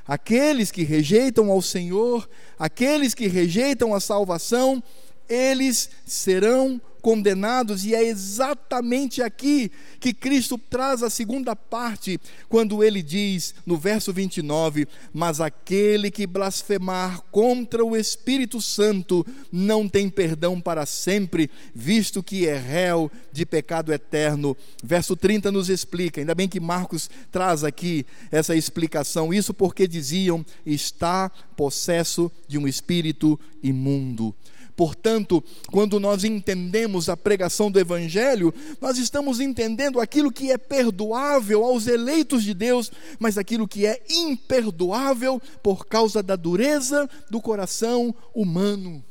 [0.07, 4.83] aqueles que rejeitam ao Senhor, aqueles que rejeitam a salvação,
[5.29, 13.01] eles serão condenados, e é exatamente aqui que Cristo traz a segunda parte, quando ele
[13.01, 20.59] diz no verso 29: Mas aquele que blasfemar contra o Espírito Santo não tem perdão
[20.59, 24.55] para sempre, visto que é réu de pecado eterno.
[24.83, 30.45] Verso 30 nos explica, ainda bem que Marcos traz aqui essa explicação, isso porque diziam:
[30.65, 34.35] está possesso de um espírito imundo.
[34.79, 41.65] Portanto, quando nós entendemos a pregação do Evangelho, nós estamos entendendo aquilo que é perdoável
[41.65, 48.15] aos eleitos de Deus, mas aquilo que é imperdoável por causa da dureza do coração
[48.33, 49.03] humano.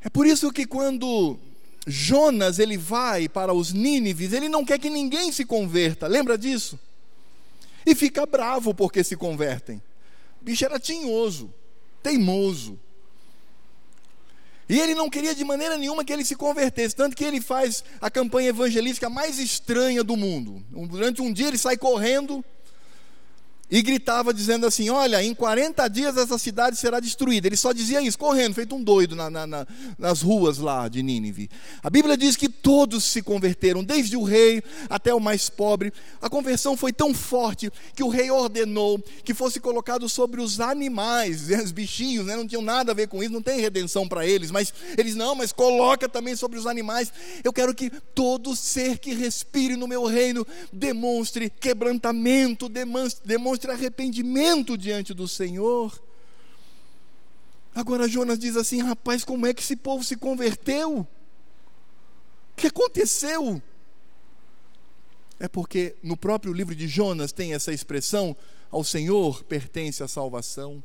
[0.00, 1.38] É por isso que quando
[1.86, 6.76] Jonas ele vai para os Nínives, ele não quer que ninguém se converta, lembra disso?
[7.86, 9.80] E fica bravo porque se convertem.
[10.42, 11.54] O bicho era tinhoso
[12.02, 12.78] teimoso.
[14.68, 17.82] E ele não queria de maneira nenhuma que ele se convertesse, tanto que ele faz
[18.00, 20.62] a campanha evangelística mais estranha do mundo.
[20.70, 22.44] Durante um dia ele sai correndo
[23.70, 27.46] e gritava dizendo assim: Olha, em 40 dias essa cidade será destruída.
[27.46, 29.66] Ele só dizia isso, correndo, feito um doido na, na, na,
[29.98, 31.50] nas ruas lá de Nínive.
[31.82, 35.92] A Bíblia diz que todos se converteram, desde o rei até o mais pobre.
[36.20, 41.48] A conversão foi tão forte que o rei ordenou que fosse colocado sobre os animais,
[41.48, 42.36] os bichinhos, né?
[42.36, 45.34] não tinham nada a ver com isso, não tem redenção para eles, mas eles não,
[45.34, 47.12] mas coloca também sobre os animais.
[47.44, 53.20] Eu quero que todo ser que respire no meu reino demonstre quebrantamento, demonstre,
[53.58, 56.00] demonstre arrependimento diante do Senhor.
[57.74, 61.00] Agora Jonas diz assim: rapaz, como é que esse povo se converteu?
[61.00, 61.06] O
[62.56, 63.60] que aconteceu?
[65.40, 68.36] É porque no próprio livro de Jonas tem essa expressão:
[68.70, 70.82] ao Senhor pertence a salvação.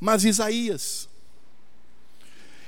[0.00, 1.08] Mas Isaías,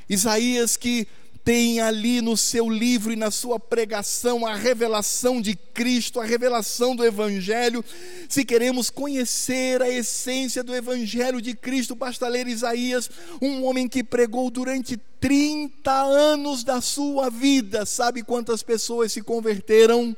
[0.08, 1.06] Isaías que
[1.44, 6.94] tem ali no seu livro e na sua pregação a revelação de Cristo, a revelação
[6.94, 7.84] do Evangelho.
[8.28, 13.10] Se queremos conhecer a essência do Evangelho de Cristo, basta ler Isaías,
[13.40, 17.86] um homem que pregou durante 30 anos da sua vida.
[17.86, 20.16] Sabe quantas pessoas se converteram?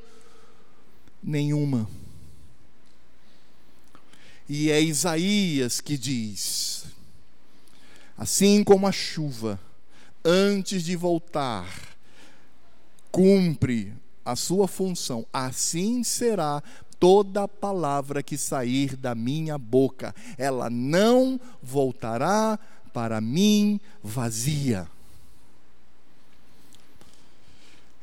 [1.23, 1.89] Nenhuma.
[4.49, 6.85] E é Isaías que diz:
[8.19, 9.59] assim como a chuva,
[10.25, 11.69] antes de voltar,
[13.11, 13.93] cumpre
[14.25, 16.63] a sua função, assim será
[16.99, 22.59] toda palavra que sair da minha boca, ela não voltará
[22.93, 24.87] para mim vazia.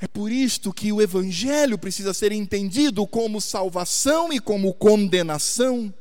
[0.01, 5.93] É por isto que o Evangelho precisa ser entendido como salvação e como condenação.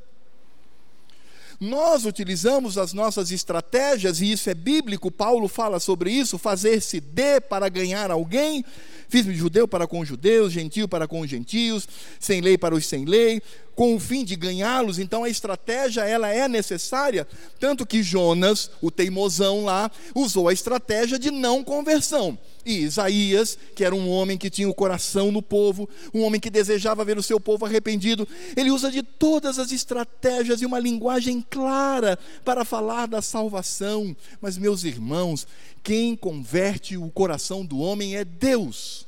[1.61, 7.41] Nós utilizamos as nossas estratégias, e isso é bíblico, Paulo fala sobre isso: fazer-se de
[7.41, 8.65] para ganhar alguém,
[9.09, 11.89] fiz-me judeu para com judeus, gentio para com gentios,
[12.19, 13.43] sem lei para os sem lei,
[13.79, 14.99] com o fim de ganhá-los.
[14.99, 17.27] Então a estratégia ela é necessária,
[17.61, 22.37] tanto que Jonas, o teimosão lá, usou a estratégia de não conversão.
[22.67, 26.51] E Isaías, que era um homem que tinha o coração no povo, um homem que
[26.51, 31.43] desejava ver o seu povo arrependido, ele usa de todas as estratégias e uma linguagem
[31.49, 34.15] clara para falar da salvação.
[34.41, 35.47] Mas, meus irmãos,
[35.79, 39.07] quem converte o coração do homem é Deus.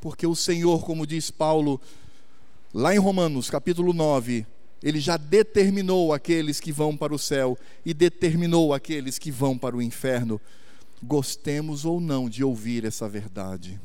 [0.00, 1.80] Porque o Senhor, como diz Paulo,
[2.72, 4.46] lá em Romanos capítulo 9,
[4.82, 9.76] ele já determinou aqueles que vão para o céu e determinou aqueles que vão para
[9.76, 10.40] o inferno
[11.02, 13.80] gostemos ou não de ouvir essa verdade.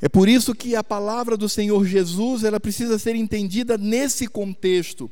[0.00, 5.10] É por isso que a palavra do Senhor Jesus, ela precisa ser entendida nesse contexto.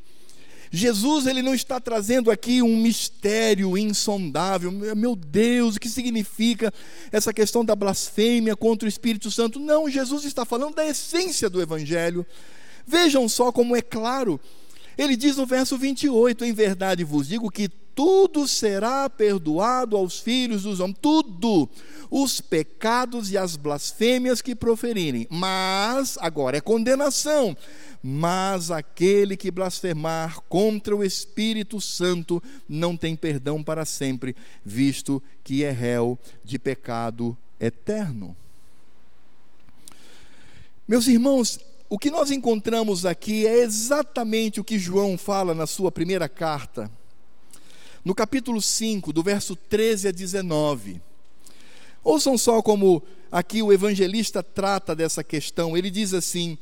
[0.71, 4.71] Jesus, ele não está trazendo aqui um mistério insondável.
[4.71, 6.73] Meu Deus, o que significa
[7.12, 9.59] essa questão da blasfêmia contra o Espírito Santo?
[9.59, 12.27] Não, Jesus está falando da essência do evangelho.
[12.87, 14.41] Vejam só como é claro.
[14.97, 20.64] Ele diz no verso 28: Em verdade vos digo que tudo será perdoado aos filhos
[20.64, 21.67] dos homens, tudo,
[22.11, 25.27] os pecados e as blasfêmias que proferirem.
[25.31, 27.57] Mas, agora é condenação.
[28.09, 35.65] Mas aquele que blasfemar contra o Espírito Santo não tem perdão para sempre, visto que
[35.65, 38.37] é réu de pecado eterno.
[40.87, 45.91] Meus irmãos, o que nós encontramos aqui é exatamente o que João fala na sua
[45.91, 46.89] primeira carta,
[48.05, 51.01] no capítulo 5, do verso 13 a 19.
[52.05, 53.03] Ouçam só como
[53.33, 55.77] aqui o evangelista trata dessa questão.
[55.77, 56.57] Ele diz assim: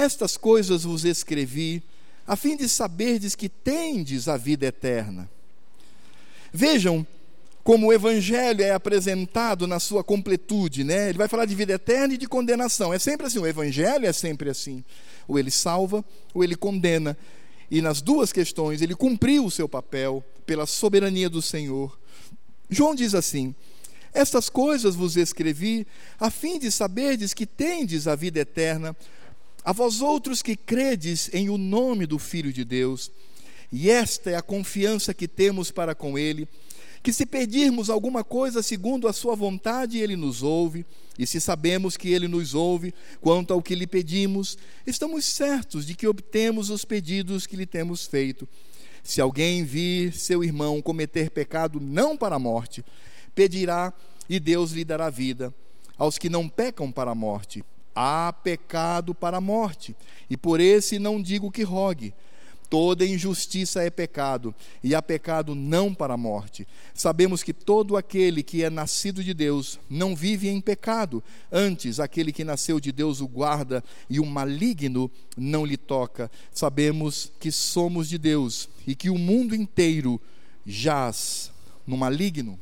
[0.00, 1.82] Estas coisas vos escrevi,
[2.26, 5.30] a fim de saberdes que tendes a vida eterna.
[6.50, 7.06] Vejam
[7.62, 11.10] como o evangelho é apresentado na sua completude, né?
[11.10, 12.94] Ele vai falar de vida eterna e de condenação.
[12.94, 14.82] É sempre assim, o evangelho é sempre assim.
[15.28, 17.14] Ou ele salva, ou ele condena.
[17.70, 22.00] E nas duas questões, ele cumpriu o seu papel pela soberania do Senhor.
[22.70, 23.54] João diz assim:
[24.12, 25.86] estas coisas vos escrevi,
[26.18, 28.96] a fim de saberdes que tendes a vida eterna,
[29.70, 33.08] a vós outros que credes em o nome do Filho de Deus.
[33.70, 36.48] E esta é a confiança que temos para com Ele,
[37.04, 40.84] que se pedirmos alguma coisa segundo a Sua vontade, Ele nos ouve,
[41.16, 45.94] e se sabemos que Ele nos ouve quanto ao que lhe pedimos, estamos certos de
[45.94, 48.48] que obtemos os pedidos que lhe temos feito.
[49.04, 52.84] Se alguém vir seu irmão cometer pecado não para a morte,
[53.36, 53.92] pedirá
[54.28, 55.54] e Deus lhe dará vida.
[55.96, 57.62] Aos que não pecam para a morte,
[57.94, 59.94] há pecado para a morte,
[60.28, 62.14] e por esse não digo que rogue.
[62.70, 66.68] Toda injustiça é pecado, e há pecado não para a morte.
[66.94, 71.20] Sabemos que todo aquele que é nascido de Deus não vive em pecado,
[71.50, 76.30] antes aquele que nasceu de Deus o guarda, e o maligno não lhe toca.
[76.52, 80.20] Sabemos que somos de Deus e que o mundo inteiro
[80.64, 81.50] jaz
[81.84, 82.56] no maligno.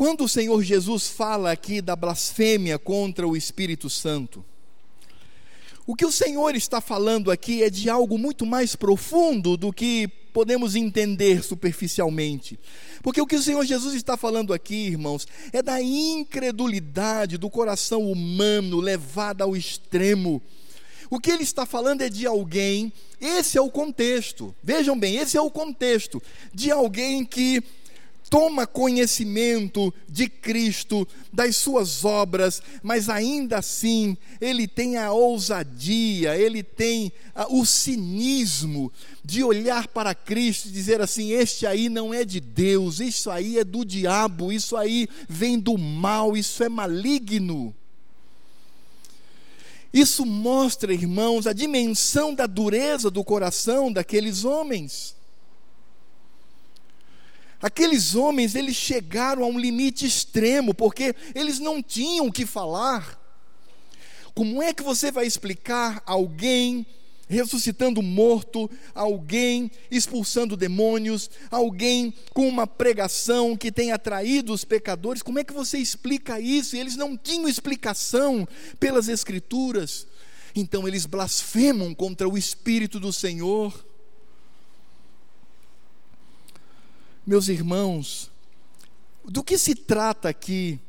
[0.00, 4.42] Quando o Senhor Jesus fala aqui da blasfêmia contra o Espírito Santo,
[5.86, 10.08] o que o Senhor está falando aqui é de algo muito mais profundo do que
[10.32, 12.58] podemos entender superficialmente.
[13.02, 18.10] Porque o que o Senhor Jesus está falando aqui, irmãos, é da incredulidade do coração
[18.10, 20.40] humano levada ao extremo.
[21.10, 22.90] O que ele está falando é de alguém,
[23.20, 26.22] esse é o contexto, vejam bem, esse é o contexto,
[26.54, 27.62] de alguém que
[28.30, 36.62] toma conhecimento de Cristo, das suas obras, mas ainda assim ele tem a ousadia, ele
[36.62, 38.92] tem a, o cinismo
[39.24, 43.58] de olhar para Cristo e dizer assim: este aí não é de Deus, isso aí
[43.58, 47.74] é do diabo, isso aí vem do mal, isso é maligno.
[49.92, 55.16] Isso mostra, irmãos, a dimensão da dureza do coração daqueles homens.
[57.62, 63.18] Aqueles homens, eles chegaram a um limite extremo, porque eles não tinham o que falar.
[64.34, 66.86] Como é que você vai explicar alguém
[67.28, 75.22] ressuscitando morto, alguém expulsando demônios, alguém com uma pregação que tem atraído os pecadores?
[75.22, 76.74] Como é que você explica isso?
[76.74, 78.48] E eles não tinham explicação
[78.80, 80.08] pelas Escrituras.
[80.56, 83.89] Então eles blasfemam contra o Espírito do Senhor.
[87.26, 88.30] Meus irmãos,
[89.24, 90.80] do que se trata aqui?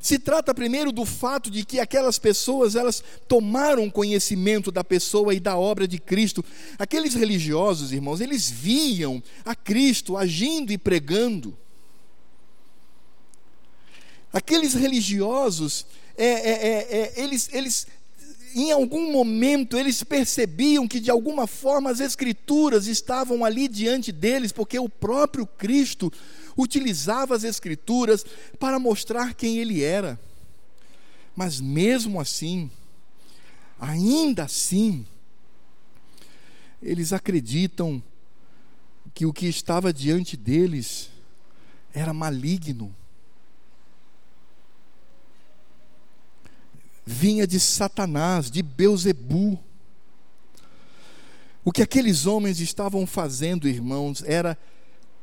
[0.00, 5.40] Se trata primeiro do fato de que aquelas pessoas, elas tomaram conhecimento da pessoa e
[5.40, 6.44] da obra de Cristo.
[6.78, 11.56] Aqueles religiosos, irmãos, eles viam a Cristo agindo e pregando.
[14.32, 15.84] Aqueles religiosos,
[16.16, 17.86] é, é, é, é eles, eles
[18.54, 24.52] em algum momento eles percebiam que de alguma forma as Escrituras estavam ali diante deles,
[24.52, 26.12] porque o próprio Cristo
[26.56, 28.24] utilizava as Escrituras
[28.58, 30.18] para mostrar quem ele era.
[31.34, 32.70] Mas mesmo assim,
[33.78, 35.06] ainda assim,
[36.82, 38.02] eles acreditam
[39.14, 41.10] que o que estava diante deles
[41.92, 42.94] era maligno.
[47.08, 49.58] Vinha de Satanás, de Beuzebu.
[51.64, 54.58] O que aqueles homens estavam fazendo, irmãos, era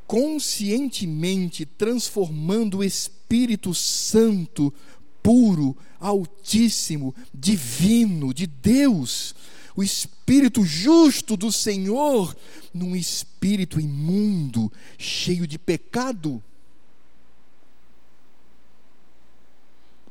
[0.08, 4.74] conscientemente transformando o Espírito Santo,
[5.22, 9.36] puro, altíssimo, divino, de Deus,
[9.76, 12.36] o Espírito justo do Senhor,
[12.74, 16.42] num espírito imundo, cheio de pecado.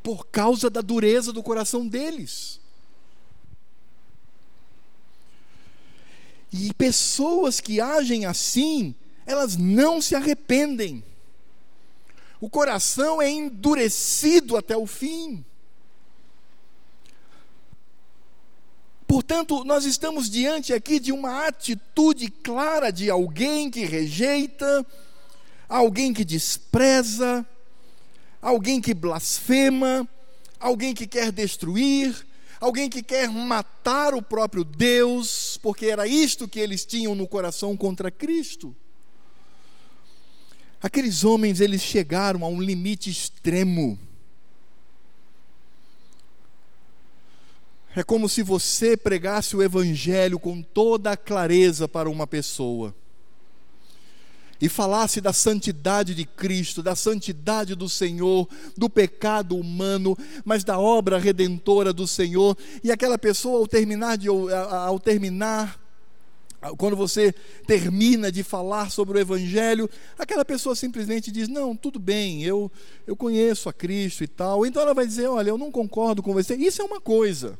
[0.04, 2.60] Por causa da dureza do coração deles.
[6.52, 8.94] E pessoas que agem assim,
[9.24, 11.02] elas não se arrependem.
[12.38, 15.42] O coração é endurecido até o fim.
[19.06, 24.86] Portanto, nós estamos diante aqui de uma atitude clara de alguém que rejeita,
[25.66, 27.46] alguém que despreza,
[28.44, 30.06] alguém que blasfema,
[30.60, 32.14] alguém que quer destruir,
[32.60, 37.74] alguém que quer matar o próprio Deus, porque era isto que eles tinham no coração
[37.74, 38.76] contra Cristo.
[40.82, 43.98] Aqueles homens, eles chegaram a um limite extremo.
[47.96, 52.94] É como se você pregasse o Evangelho com toda a clareza para uma pessoa
[54.64, 60.78] e falasse da santidade de Cristo, da santidade do Senhor, do pecado humano, mas da
[60.78, 65.78] obra redentora do Senhor, e aquela pessoa ao terminar de ao terminar
[66.78, 67.30] quando você
[67.66, 69.86] termina de falar sobre o Evangelho,
[70.18, 72.72] aquela pessoa simplesmente diz: Não, tudo bem, eu,
[73.06, 74.64] eu conheço a Cristo e tal.
[74.64, 76.54] Então ela vai dizer: Olha, eu não concordo com você.
[76.54, 77.58] Isso é uma coisa.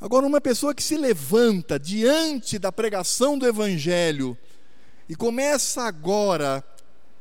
[0.00, 4.38] Agora, uma pessoa que se levanta diante da pregação do Evangelho
[5.08, 6.64] e começa agora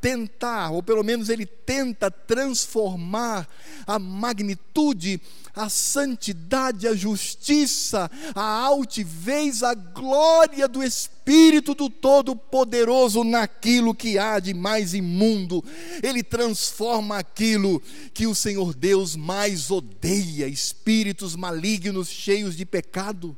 [0.02, 3.48] tentar, ou pelo menos ele tenta transformar
[3.86, 5.22] a magnitude,
[5.56, 14.40] a santidade, a justiça, a altivez, a glória do Espírito do Todo-Poderoso naquilo que há
[14.40, 15.64] de mais imundo.
[16.02, 17.80] Ele transforma aquilo
[18.12, 23.38] que o Senhor Deus mais odeia, espíritos malignos cheios de pecado.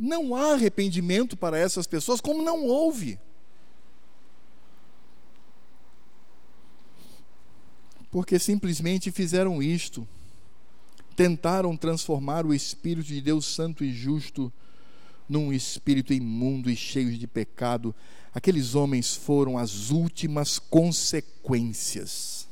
[0.00, 3.18] Não há arrependimento para essas pessoas, como não houve.
[8.10, 10.08] Porque simplesmente fizeram isto.
[11.14, 14.50] Tentaram transformar o Espírito de Deus Santo e Justo
[15.28, 17.94] num espírito imundo e cheio de pecado.
[18.34, 22.48] Aqueles homens foram as últimas consequências.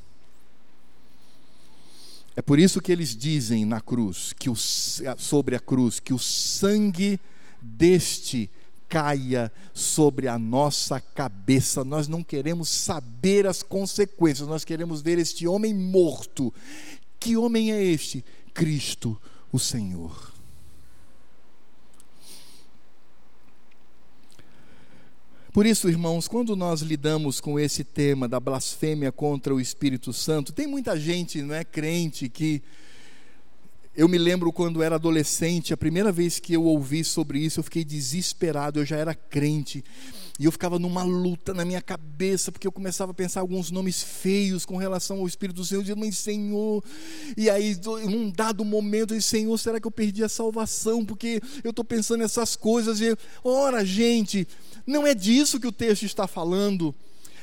[2.36, 6.18] É por isso que eles dizem na cruz, que o, sobre a cruz, que o
[6.18, 7.18] sangue
[7.60, 8.50] deste
[8.88, 11.84] caia sobre a nossa cabeça.
[11.84, 16.52] Nós não queremos saber as consequências, nós queremos ver este homem morto.
[17.20, 18.24] Que homem é este?
[18.54, 19.20] Cristo,
[19.52, 20.32] o Senhor.
[25.52, 30.52] Por isso, irmãos, quando nós lidamos com esse tema da blasfêmia contra o Espírito Santo,
[30.52, 32.62] tem muita gente, não é crente, que
[33.98, 37.64] eu me lembro quando era adolescente, a primeira vez que eu ouvi sobre isso, eu
[37.64, 38.78] fiquei desesperado.
[38.78, 39.84] Eu já era crente
[40.38, 44.00] e eu ficava numa luta na minha cabeça, porque eu começava a pensar alguns nomes
[44.00, 45.80] feios com relação ao Espírito do Senhor.
[45.80, 46.84] Eu dizia, mas Senhor,
[47.36, 51.04] e aí, num dado momento, eu disse, Senhor, será que eu perdi a salvação?
[51.04, 53.00] Porque eu estou pensando nessas coisas.
[53.00, 54.46] E, ora, gente,
[54.86, 56.94] não é disso que o texto está falando.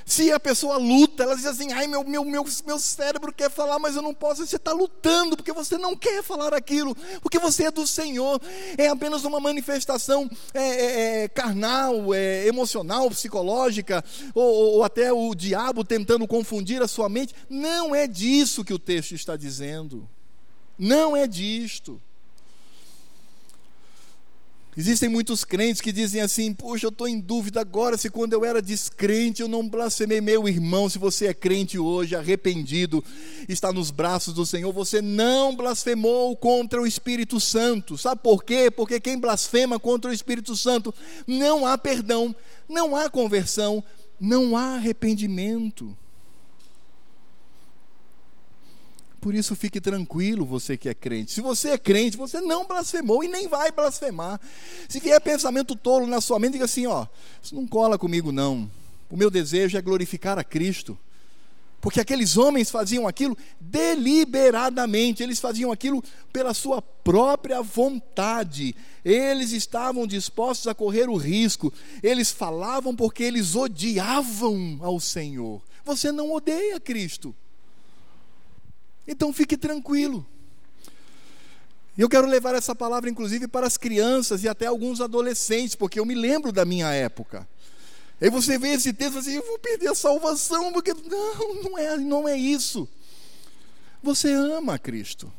[0.05, 3.79] Se a pessoa luta, ela diz assim: ai, meu, meu, meu, meu cérebro quer falar,
[3.79, 4.45] mas eu não posso.
[4.45, 8.39] Você está lutando porque você não quer falar aquilo, porque você é do Senhor.
[8.77, 15.33] É apenas uma manifestação é, é, é carnal, é, emocional, psicológica, ou, ou até o
[15.33, 17.33] diabo tentando confundir a sua mente.
[17.49, 20.07] Não é disso que o texto está dizendo.
[20.77, 21.99] Não é disto.
[24.77, 28.43] Existem muitos crentes que dizem assim: Poxa, eu estou em dúvida agora se quando eu
[28.43, 30.19] era descrente eu não blasfemei.
[30.19, 33.03] Meu irmão, se você é crente hoje, arrependido,
[33.47, 37.97] está nos braços do Senhor, você não blasfemou contra o Espírito Santo.
[37.97, 38.69] Sabe por quê?
[38.69, 40.93] Porque quem blasfema contra o Espírito Santo
[41.25, 42.35] não há perdão,
[42.67, 43.81] não há conversão,
[44.19, 45.95] não há arrependimento.
[49.25, 51.31] Por isso fique tranquilo, você que é crente.
[51.31, 54.39] Se você é crente, você não blasfemou e nem vai blasfemar.
[54.87, 57.07] Se vier pensamento tolo na sua mente, diga assim: ó,
[57.41, 58.69] isso não cola comigo, não.
[59.09, 60.95] O meu desejo é glorificar a Cristo.
[61.81, 68.75] Porque aqueles homens faziam aquilo deliberadamente, eles faziam aquilo pela sua própria vontade.
[69.03, 71.73] Eles estavam dispostos a correr o risco.
[72.03, 75.63] Eles falavam porque eles odiavam ao Senhor.
[75.83, 77.35] Você não odeia Cristo.
[79.07, 80.25] Então fique tranquilo.
[81.97, 86.05] Eu quero levar essa palavra, inclusive, para as crianças e até alguns adolescentes, porque eu
[86.05, 87.47] me lembro da minha época.
[88.19, 91.77] Aí você vê esse texto e assim, eu vou perder a salvação, porque não, não
[91.77, 92.87] é, não é isso.
[94.03, 95.31] Você ama Cristo.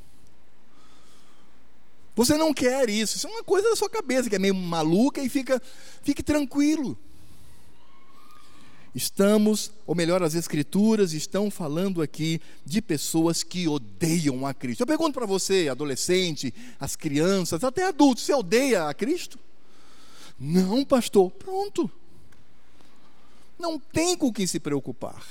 [2.14, 3.16] Você não quer isso.
[3.16, 5.60] Isso é uma coisa da sua cabeça que é meio maluca e fica,
[6.02, 6.98] fique tranquilo.
[8.96, 14.80] Estamos, ou melhor, as Escrituras estão falando aqui de pessoas que odeiam a Cristo.
[14.80, 19.38] Eu pergunto para você, adolescente, as crianças, até adultos, você odeia a Cristo?
[20.40, 21.30] Não, pastor.
[21.30, 21.90] Pronto.
[23.58, 25.22] Não tem com quem se preocupar.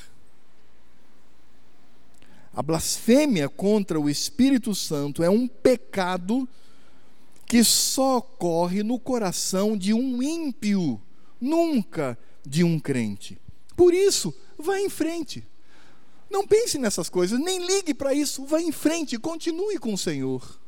[2.54, 6.48] A blasfêmia contra o Espírito Santo é um pecado
[7.48, 11.02] que só ocorre no coração de um ímpio,
[11.42, 13.40] nunca de um crente.
[13.76, 15.46] Por isso, vá em frente.
[16.30, 20.60] Não pense nessas coisas, nem ligue para isso, vá em frente, continue com o Senhor.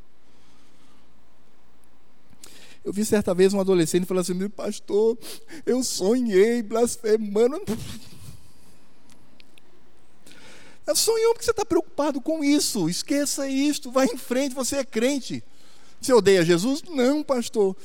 [2.84, 5.18] Eu vi certa vez um adolescente falando assim: Pastor,
[5.66, 7.60] eu sonhei blasfemando.
[10.94, 12.88] Sonhou porque você está preocupado com isso.
[12.88, 15.44] Esqueça isto, vá em frente, você é crente.
[16.00, 16.82] Você odeia Jesus?
[16.82, 17.76] Não, pastor.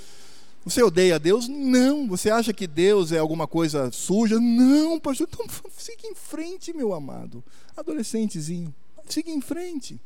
[0.65, 1.47] Você odeia Deus?
[1.47, 2.07] Não.
[2.07, 4.39] Você acha que Deus é alguma coisa suja?
[4.39, 5.27] Não, pastor.
[5.31, 5.45] Então
[5.77, 7.43] siga em frente, meu amado.
[7.75, 8.73] Adolescentezinho,
[9.07, 9.99] siga em frente.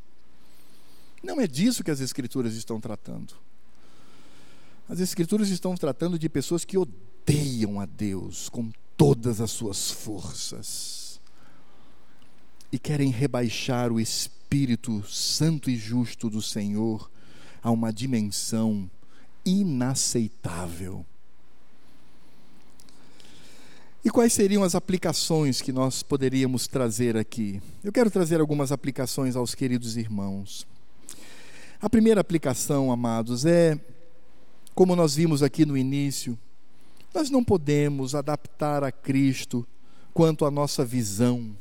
[1.24, 3.34] Não é disso que as Escrituras estão tratando.
[4.90, 11.20] As Escrituras estão tratando de pessoas que odeiam a Deus com todas as suas forças
[12.72, 17.10] e querem rebaixar o Espírito Santo e Justo do Senhor
[17.62, 18.90] a uma dimensão
[19.48, 21.06] inaceitável.
[24.04, 27.62] E quais seriam as aplicações que nós poderíamos trazer aqui?
[27.84, 30.66] Eu quero trazer algumas aplicações aos queridos irmãos.
[31.82, 33.80] A primeira aplicação, amados, é
[34.74, 36.38] como nós vimos aqui no início,
[37.14, 39.66] nós não podemos adaptar a Cristo
[40.14, 41.56] quanto à nossa visão.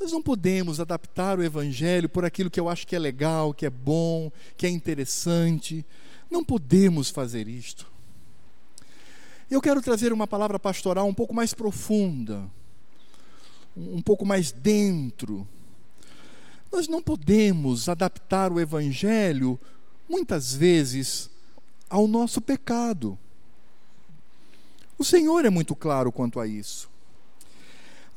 [0.00, 3.66] Nós não podemos adaptar o Evangelho por aquilo que eu acho que é legal, que
[3.66, 5.84] é bom, que é interessante.
[6.30, 7.86] Não podemos fazer isto.
[9.50, 12.50] Eu quero trazer uma palavra pastoral um pouco mais profunda,
[13.74, 15.48] um pouco mais dentro.
[16.70, 19.58] Nós não podemos adaptar o Evangelho,
[20.06, 21.30] muitas vezes,
[21.88, 23.18] ao nosso pecado.
[24.98, 26.90] O Senhor é muito claro quanto a isso.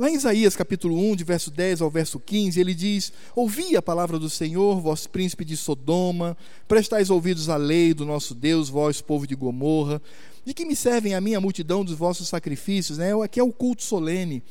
[0.01, 3.83] Lá em Isaías capítulo 1, de verso 10 ao verso 15, ele diz: Ouvi a
[3.83, 6.35] palavra do Senhor, vós príncipe de Sodoma,
[6.67, 10.01] prestais ouvidos à lei do nosso Deus, vós povo de Gomorra,
[10.43, 13.11] de que me servem a minha multidão dos vossos sacrifícios, né?
[13.23, 14.41] Aqui é o culto solene.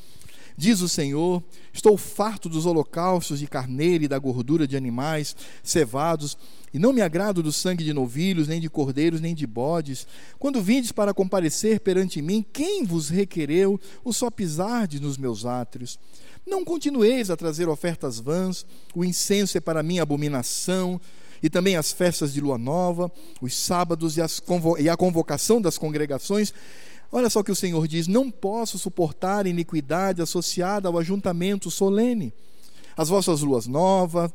[0.61, 1.41] Diz o Senhor:
[1.73, 6.37] Estou farto dos holocaustos de carneiro e da gordura de animais cevados,
[6.71, 10.05] e não me agrado do sangue de novilhos, nem de cordeiros, nem de bodes.
[10.37, 15.97] Quando vindes para comparecer perante mim, quem vos requereu o só pisardes nos meus átrios?
[16.45, 21.01] Não continueis a trazer ofertas vãs, o incenso é para mim abominação,
[21.41, 24.21] e também as festas de lua nova, os sábados e,
[24.79, 26.53] e a convocação das congregações
[27.11, 32.33] Olha só o que o Senhor diz: Não posso suportar iniquidade associada ao ajuntamento solene.
[32.95, 34.31] As vossas luas novas,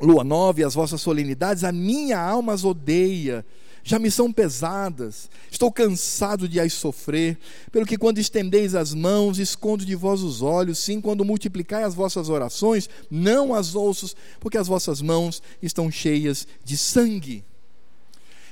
[0.00, 3.44] lua nova e as vossas solenidades, a minha alma as odeia,
[3.82, 7.38] já me são pesadas, estou cansado de as sofrer,
[7.72, 11.94] pelo que quando estendeis as mãos, escondo de vós os olhos, sim, quando multiplicai as
[11.94, 17.44] vossas orações, não as ouço, porque as vossas mãos estão cheias de sangue.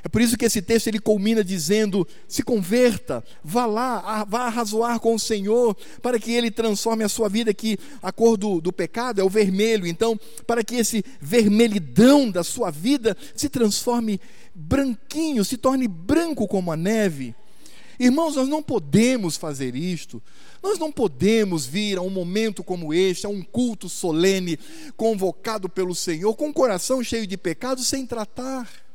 [0.07, 5.01] É por isso que esse texto ele culmina dizendo: se converta, vá lá, vá arrazoar
[5.01, 8.73] com o Senhor, para que ele transforme a sua vida, que a cor do, do
[8.73, 9.85] pecado é o vermelho.
[9.85, 14.21] Então, para que esse vermelhidão da sua vida se transforme
[14.55, 17.35] branquinho, se torne branco como a neve.
[17.99, 20.23] Irmãos, nós não podemos fazer isto.
[20.63, 24.57] Nós não podemos vir a um momento como este, a um culto solene,
[24.97, 28.86] convocado pelo Senhor, com o coração cheio de pecado, sem tratar.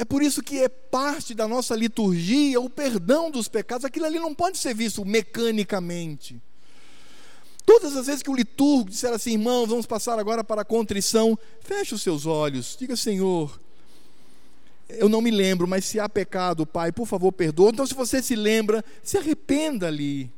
[0.00, 3.84] É por isso que é parte da nossa liturgia o perdão dos pecados.
[3.84, 6.40] Aquilo ali não pode ser visto mecanicamente.
[7.66, 11.38] Todas as vezes que o liturgo disser assim, irmãos, vamos passar agora para a contrição,
[11.60, 13.60] feche os seus olhos, diga, Senhor,
[14.88, 17.68] eu não me lembro, mas se há pecado, Pai, por favor, perdoa.
[17.68, 20.32] Então, se você se lembra, se arrependa ali.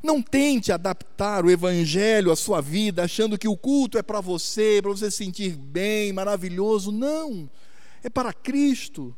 [0.00, 4.78] Não tente adaptar o evangelho à sua vida, achando que o culto é para você,
[4.80, 6.92] para você se sentir bem, maravilhoso.
[6.92, 7.50] Não
[8.02, 9.14] é para Cristo.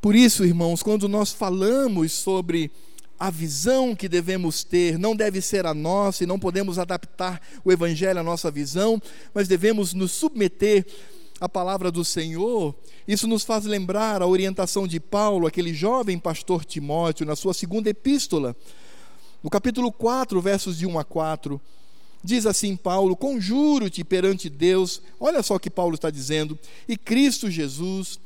[0.00, 2.70] Por isso, irmãos, quando nós falamos sobre
[3.18, 7.70] a visão que devemos ter, não deve ser a nossa e não podemos adaptar o
[7.70, 9.00] Evangelho à nossa visão,
[9.32, 10.84] mas devemos nos submeter
[11.40, 12.74] à palavra do Senhor.
[13.06, 17.88] Isso nos faz lembrar a orientação de Paulo, aquele jovem pastor Timóteo, na sua segunda
[17.88, 18.56] epístola,
[19.40, 21.60] no capítulo 4, versos de 1 a 4.
[22.22, 26.58] Diz assim Paulo: Conjuro-te perante Deus, olha só o que Paulo está dizendo,
[26.88, 28.20] e Cristo Jesus,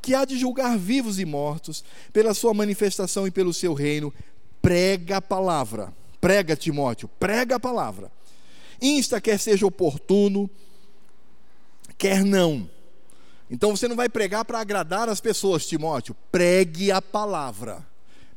[0.00, 4.12] que há de julgar vivos e mortos, pela sua manifestação e pelo seu reino,
[4.62, 5.92] prega a palavra.
[6.20, 8.12] Prega, Timóteo, prega a palavra.
[8.80, 10.48] Insta, quer seja oportuno,
[11.98, 12.68] quer não.
[13.50, 16.14] Então você não vai pregar para agradar as pessoas, Timóteo.
[16.30, 17.89] Pregue a palavra.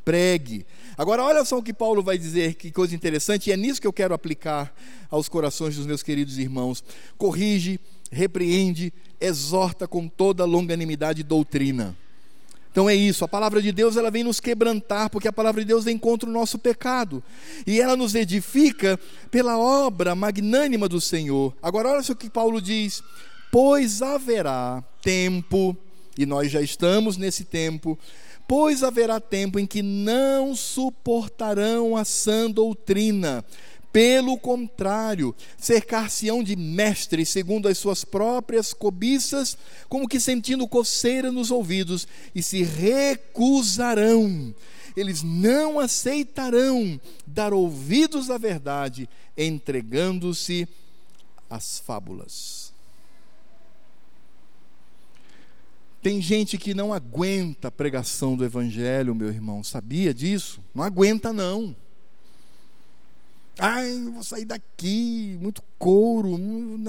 [0.03, 0.65] Pregue.
[0.97, 3.87] Agora, olha só o que Paulo vai dizer, que coisa interessante, e é nisso que
[3.87, 4.73] eu quero aplicar
[5.09, 6.83] aos corações dos meus queridos irmãos.
[7.17, 7.79] Corrige,
[8.11, 11.95] repreende, exorta com toda longanimidade e doutrina.
[12.71, 15.67] Então é isso, a palavra de Deus ela vem nos quebrantar, porque a palavra de
[15.67, 17.23] Deus vem contra o nosso pecado.
[17.67, 18.99] E ela nos edifica
[19.29, 21.55] pela obra magnânima do Senhor.
[21.61, 23.03] Agora olha só o que Paulo diz:
[23.51, 25.77] "Pois haverá tempo,
[26.17, 27.97] e nós já estamos nesse tempo,
[28.47, 33.43] pois haverá tempo em que não suportarão a sã doutrina.
[33.91, 39.55] Pelo contrário, cercar-se-ão de mestres segundo as suas próprias cobiças,
[39.87, 44.53] como que sentindo coceira nos ouvidos, e se recusarão.
[44.97, 50.67] Eles não aceitarão dar ouvidos à verdade, entregando-se
[51.47, 52.62] às fábulas.
[56.03, 60.61] Tem gente que não aguenta a pregação do Evangelho, meu irmão, sabia disso?
[60.75, 61.73] Não aguenta, não.
[63.57, 66.37] Ai, vou sair daqui, muito couro.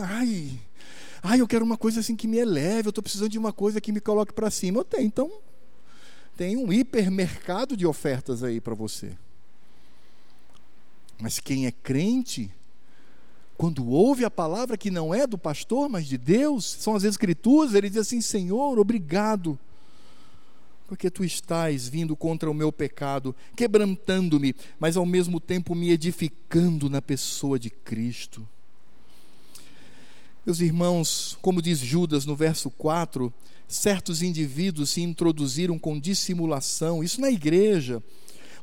[0.02, 0.58] Ai,
[1.22, 2.88] ai, eu quero uma coisa assim que me eleve.
[2.88, 4.80] Eu estou precisando de uma coisa que me coloque para cima.
[4.80, 5.30] Eu tenho, então,
[6.36, 9.12] tem um hipermercado de ofertas aí para você.
[11.20, 12.50] Mas quem é crente
[13.56, 17.74] quando ouve a palavra que não é do pastor, mas de Deus, são as Escrituras,
[17.74, 19.58] ele diz assim: Senhor, obrigado,
[20.88, 26.90] porque tu estás vindo contra o meu pecado, quebrantando-me, mas ao mesmo tempo me edificando
[26.90, 28.46] na pessoa de Cristo.
[30.44, 33.32] Meus irmãos, como diz Judas no verso 4,
[33.66, 38.02] certos indivíduos se introduziram com dissimulação, isso na igreja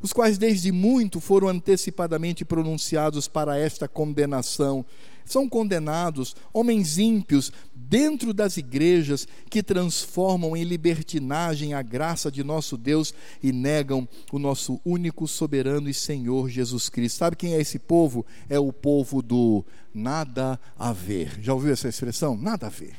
[0.01, 4.85] os quais desde muito foram antecipadamente pronunciados para esta condenação.
[5.23, 12.77] São condenados homens ímpios dentro das igrejas que transformam em libertinagem a graça de nosso
[12.77, 17.17] Deus e negam o nosso único soberano e Senhor Jesus Cristo.
[17.17, 18.25] Sabe quem é esse povo?
[18.49, 21.39] É o povo do nada a ver.
[21.41, 22.35] Já ouviu essa expressão?
[22.35, 22.95] Nada a ver.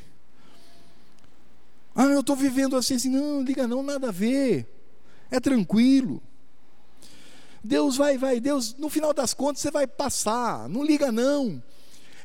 [1.95, 4.67] Ah, eu estou vivendo assim, assim, não, liga não, nada a ver.
[5.29, 6.21] É tranquilo.
[7.63, 11.63] Deus vai, vai, Deus, no final das contas você vai passar, não liga não.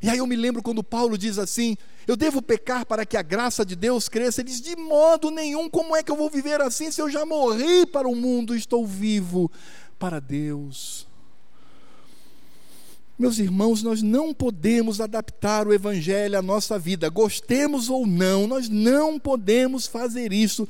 [0.03, 1.77] E aí eu me lembro quando Paulo diz assim:
[2.07, 4.41] Eu devo pecar para que a graça de Deus cresça.
[4.41, 7.25] Ele diz: De modo nenhum, como é que eu vou viver assim se eu já
[7.27, 9.51] morri para o mundo, estou vivo
[9.99, 11.07] para Deus?
[13.19, 18.69] Meus irmãos, nós não podemos adaptar o Evangelho à nossa vida, gostemos ou não, nós
[18.69, 20.69] não podemos fazer isso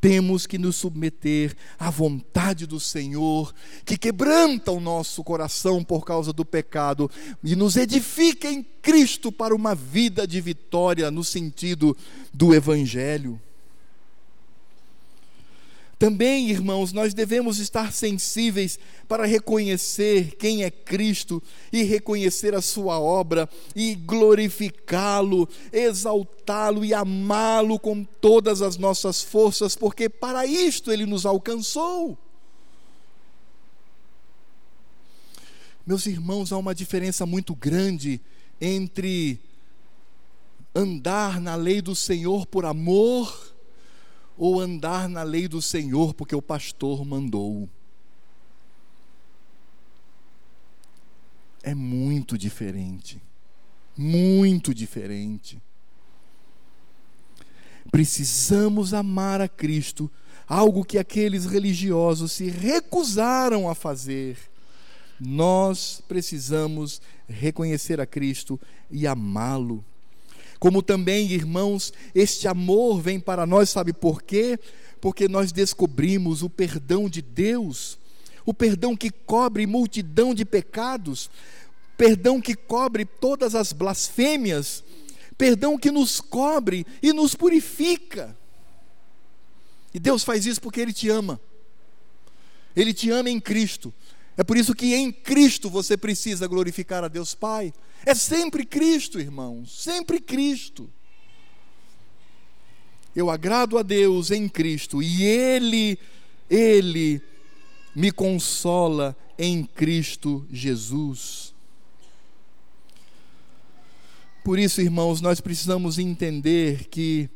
[0.00, 6.32] temos que nos submeter à vontade do Senhor, que quebranta o nosso coração por causa
[6.32, 7.10] do pecado
[7.42, 11.96] e nos edifica em Cristo para uma vida de vitória no sentido
[12.32, 13.40] do Evangelho.
[15.98, 18.78] Também, irmãos, nós devemos estar sensíveis
[19.08, 21.42] para reconhecer quem é Cristo
[21.72, 29.74] e reconhecer a Sua obra e glorificá-lo, exaltá-lo e amá-lo com todas as nossas forças,
[29.74, 32.18] porque para isto Ele nos alcançou.
[35.86, 38.20] Meus irmãos, há uma diferença muito grande
[38.60, 39.40] entre
[40.74, 43.55] andar na lei do Senhor por amor
[44.36, 47.68] ou andar na lei do Senhor porque o pastor mandou.
[51.62, 53.20] É muito diferente.
[53.96, 55.60] Muito diferente.
[57.90, 60.10] Precisamos amar a Cristo,
[60.46, 64.38] algo que aqueles religiosos se recusaram a fazer.
[65.18, 68.60] Nós precisamos reconhecer a Cristo
[68.90, 69.84] e amá-lo.
[70.58, 74.58] Como também, irmãos, este amor vem para nós, sabe por quê?
[75.00, 77.98] Porque nós descobrimos o perdão de Deus,
[78.44, 81.30] o perdão que cobre multidão de pecados,
[81.96, 84.82] perdão que cobre todas as blasfêmias,
[85.36, 88.36] perdão que nos cobre e nos purifica.
[89.92, 91.40] E Deus faz isso porque Ele te ama.
[92.74, 93.92] Ele te ama em Cristo.
[94.36, 97.72] É por isso que em Cristo você precisa glorificar a Deus Pai.
[98.04, 100.90] É sempre Cristo, irmãos, sempre Cristo.
[103.14, 105.98] Eu agrado a Deus em Cristo e Ele,
[106.50, 107.22] Ele
[107.94, 111.54] me consola em Cristo Jesus.
[114.44, 117.28] Por isso, irmãos, nós precisamos entender que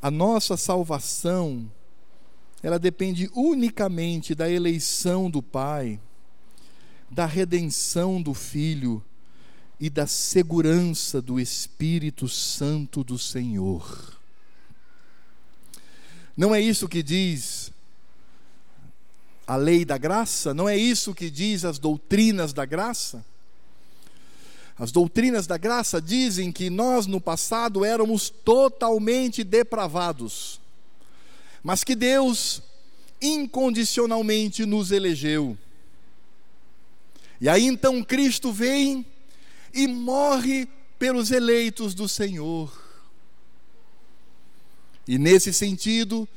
[0.00, 1.70] a nossa salvação,
[2.62, 6.00] ela depende unicamente da eleição do Pai,
[7.10, 9.02] da redenção do Filho
[9.80, 14.16] e da segurança do Espírito Santo do Senhor.
[16.36, 17.72] Não é isso que diz
[19.46, 20.54] a lei da graça?
[20.54, 23.24] Não é isso que diz as doutrinas da graça?
[24.78, 30.61] As doutrinas da graça dizem que nós no passado éramos totalmente depravados,
[31.62, 32.62] mas que Deus
[33.20, 35.56] incondicionalmente nos elegeu.
[37.40, 39.06] E aí então Cristo vem
[39.72, 42.80] e morre pelos eleitos do Senhor.
[45.06, 46.28] E nesse sentido,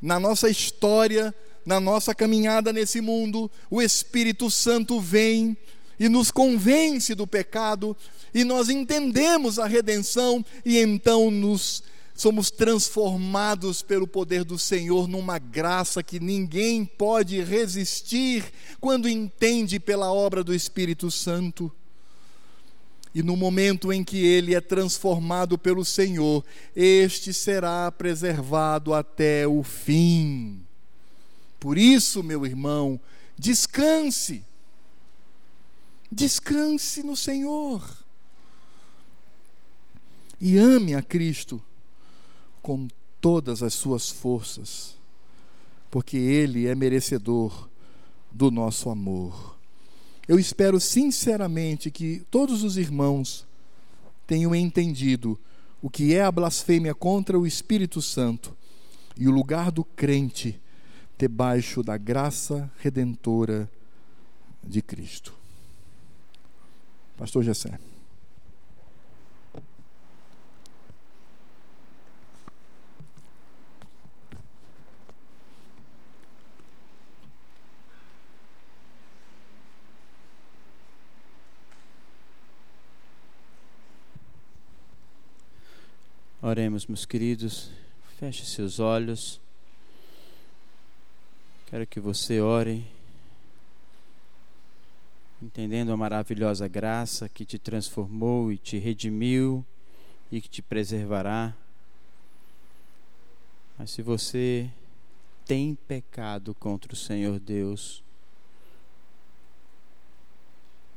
[0.00, 5.56] na nossa história, na nossa caminhada nesse mundo, o Espírito Santo vem
[5.98, 7.96] e nos convence do pecado,
[8.34, 11.84] e nós entendemos a redenção, e então nos
[12.14, 18.44] somos transformados pelo poder do Senhor numa graça que ninguém pode resistir
[18.80, 21.72] quando entende pela obra do Espírito Santo.
[23.14, 26.44] E no momento em que ele é transformado pelo Senhor,
[26.74, 30.60] este será preservado até o fim.
[31.60, 32.98] Por isso, meu irmão,
[33.38, 34.44] descanse.
[36.10, 37.82] Descanse no Senhor.
[40.40, 41.62] E ame a Cristo
[42.62, 42.88] com
[43.20, 44.96] todas as suas forças,
[45.90, 47.68] porque Ele é merecedor
[48.30, 49.56] do nosso amor.
[50.26, 53.46] Eu espero sinceramente que todos os irmãos
[54.26, 55.38] tenham entendido
[55.82, 58.56] o que é a blasfêmia contra o Espírito Santo
[59.16, 60.60] e o lugar do crente
[61.18, 63.68] debaixo da graça redentora
[64.62, 65.34] de Cristo.
[67.16, 67.91] Pastor Gessé.
[86.44, 87.70] Oremos, meus queridos.
[88.18, 89.40] Feche seus olhos.
[91.66, 92.84] Quero que você ore,
[95.40, 99.64] entendendo a maravilhosa graça que te transformou e te redimiu
[100.32, 101.54] e que te preservará.
[103.78, 104.68] Mas se você
[105.46, 108.02] tem pecado contra o Senhor Deus,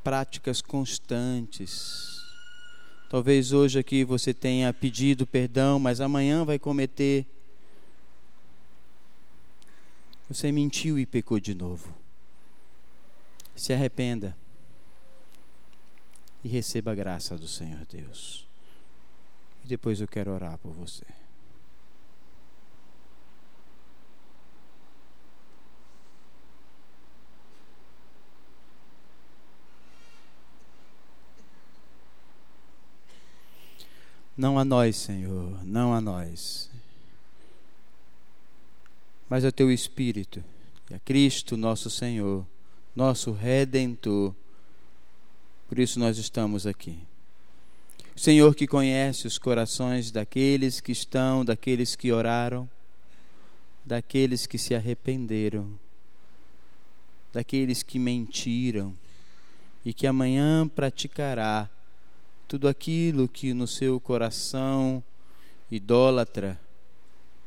[0.02, 2.15] práticas constantes,
[3.08, 7.24] Talvez hoje aqui você tenha pedido perdão, mas amanhã vai cometer.
[10.28, 11.94] Você mentiu e pecou de novo.
[13.54, 14.36] Se arrependa
[16.42, 18.46] e receba a graça do Senhor Deus.
[19.64, 21.04] E depois eu quero orar por você.
[34.36, 36.68] Não a nós, Senhor, não a nós,
[39.30, 40.44] mas a teu Espírito,
[40.90, 42.46] e a Cristo, nosso Senhor,
[42.94, 44.34] nosso Redentor.
[45.68, 46.98] Por isso nós estamos aqui.
[48.14, 52.68] Senhor que conhece os corações daqueles que estão, daqueles que oraram,
[53.84, 55.78] daqueles que se arrependeram,
[57.32, 58.94] daqueles que mentiram
[59.84, 61.70] e que amanhã praticará
[62.48, 65.02] tudo aquilo que no seu coração
[65.70, 66.60] idólatra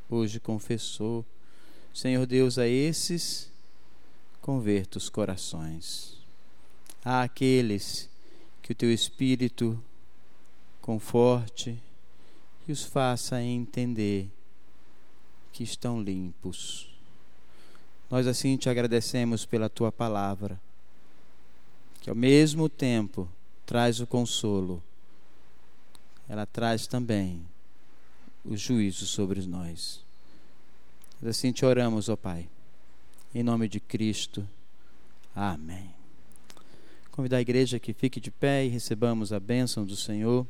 [0.10, 1.26] hoje confessou.
[1.94, 3.50] Senhor Deus, a esses
[4.42, 6.18] converta os corações.
[7.04, 8.10] A aqueles
[8.62, 9.82] que o teu Espírito
[10.82, 11.78] conforte
[12.68, 14.30] e os faça entender
[15.54, 16.90] que estão limpos.
[18.10, 20.60] Nós assim te agradecemos pela tua palavra,
[22.02, 23.30] que ao mesmo tempo
[23.66, 24.84] traz o consolo
[26.30, 27.44] ela traz também
[28.46, 30.06] o juízo sobre nós.
[31.26, 32.48] Assim te oramos, ó Pai,
[33.34, 34.48] em nome de Cristo.
[35.36, 35.90] Amém.
[37.12, 40.48] Convidar a igreja que fique de pé e recebamos a bênção do Senhor.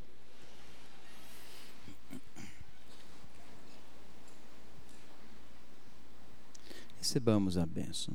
[6.99, 8.13] Recebamos a bênção.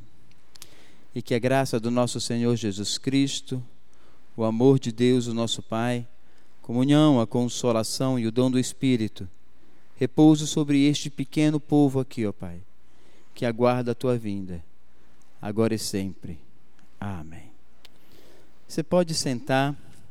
[1.15, 3.65] E que a graça do nosso Senhor Jesus Cristo,
[4.37, 6.07] o amor de Deus, o nosso Pai,
[6.65, 9.29] comunhão, a consolação e o dom do Espírito
[9.97, 12.59] repouso sobre este pequeno povo aqui, ó Pai,
[13.35, 14.65] que aguarda a tua vinda,
[15.43, 16.39] agora e sempre.
[16.99, 17.51] Amém.
[18.67, 19.77] Você pode sentar.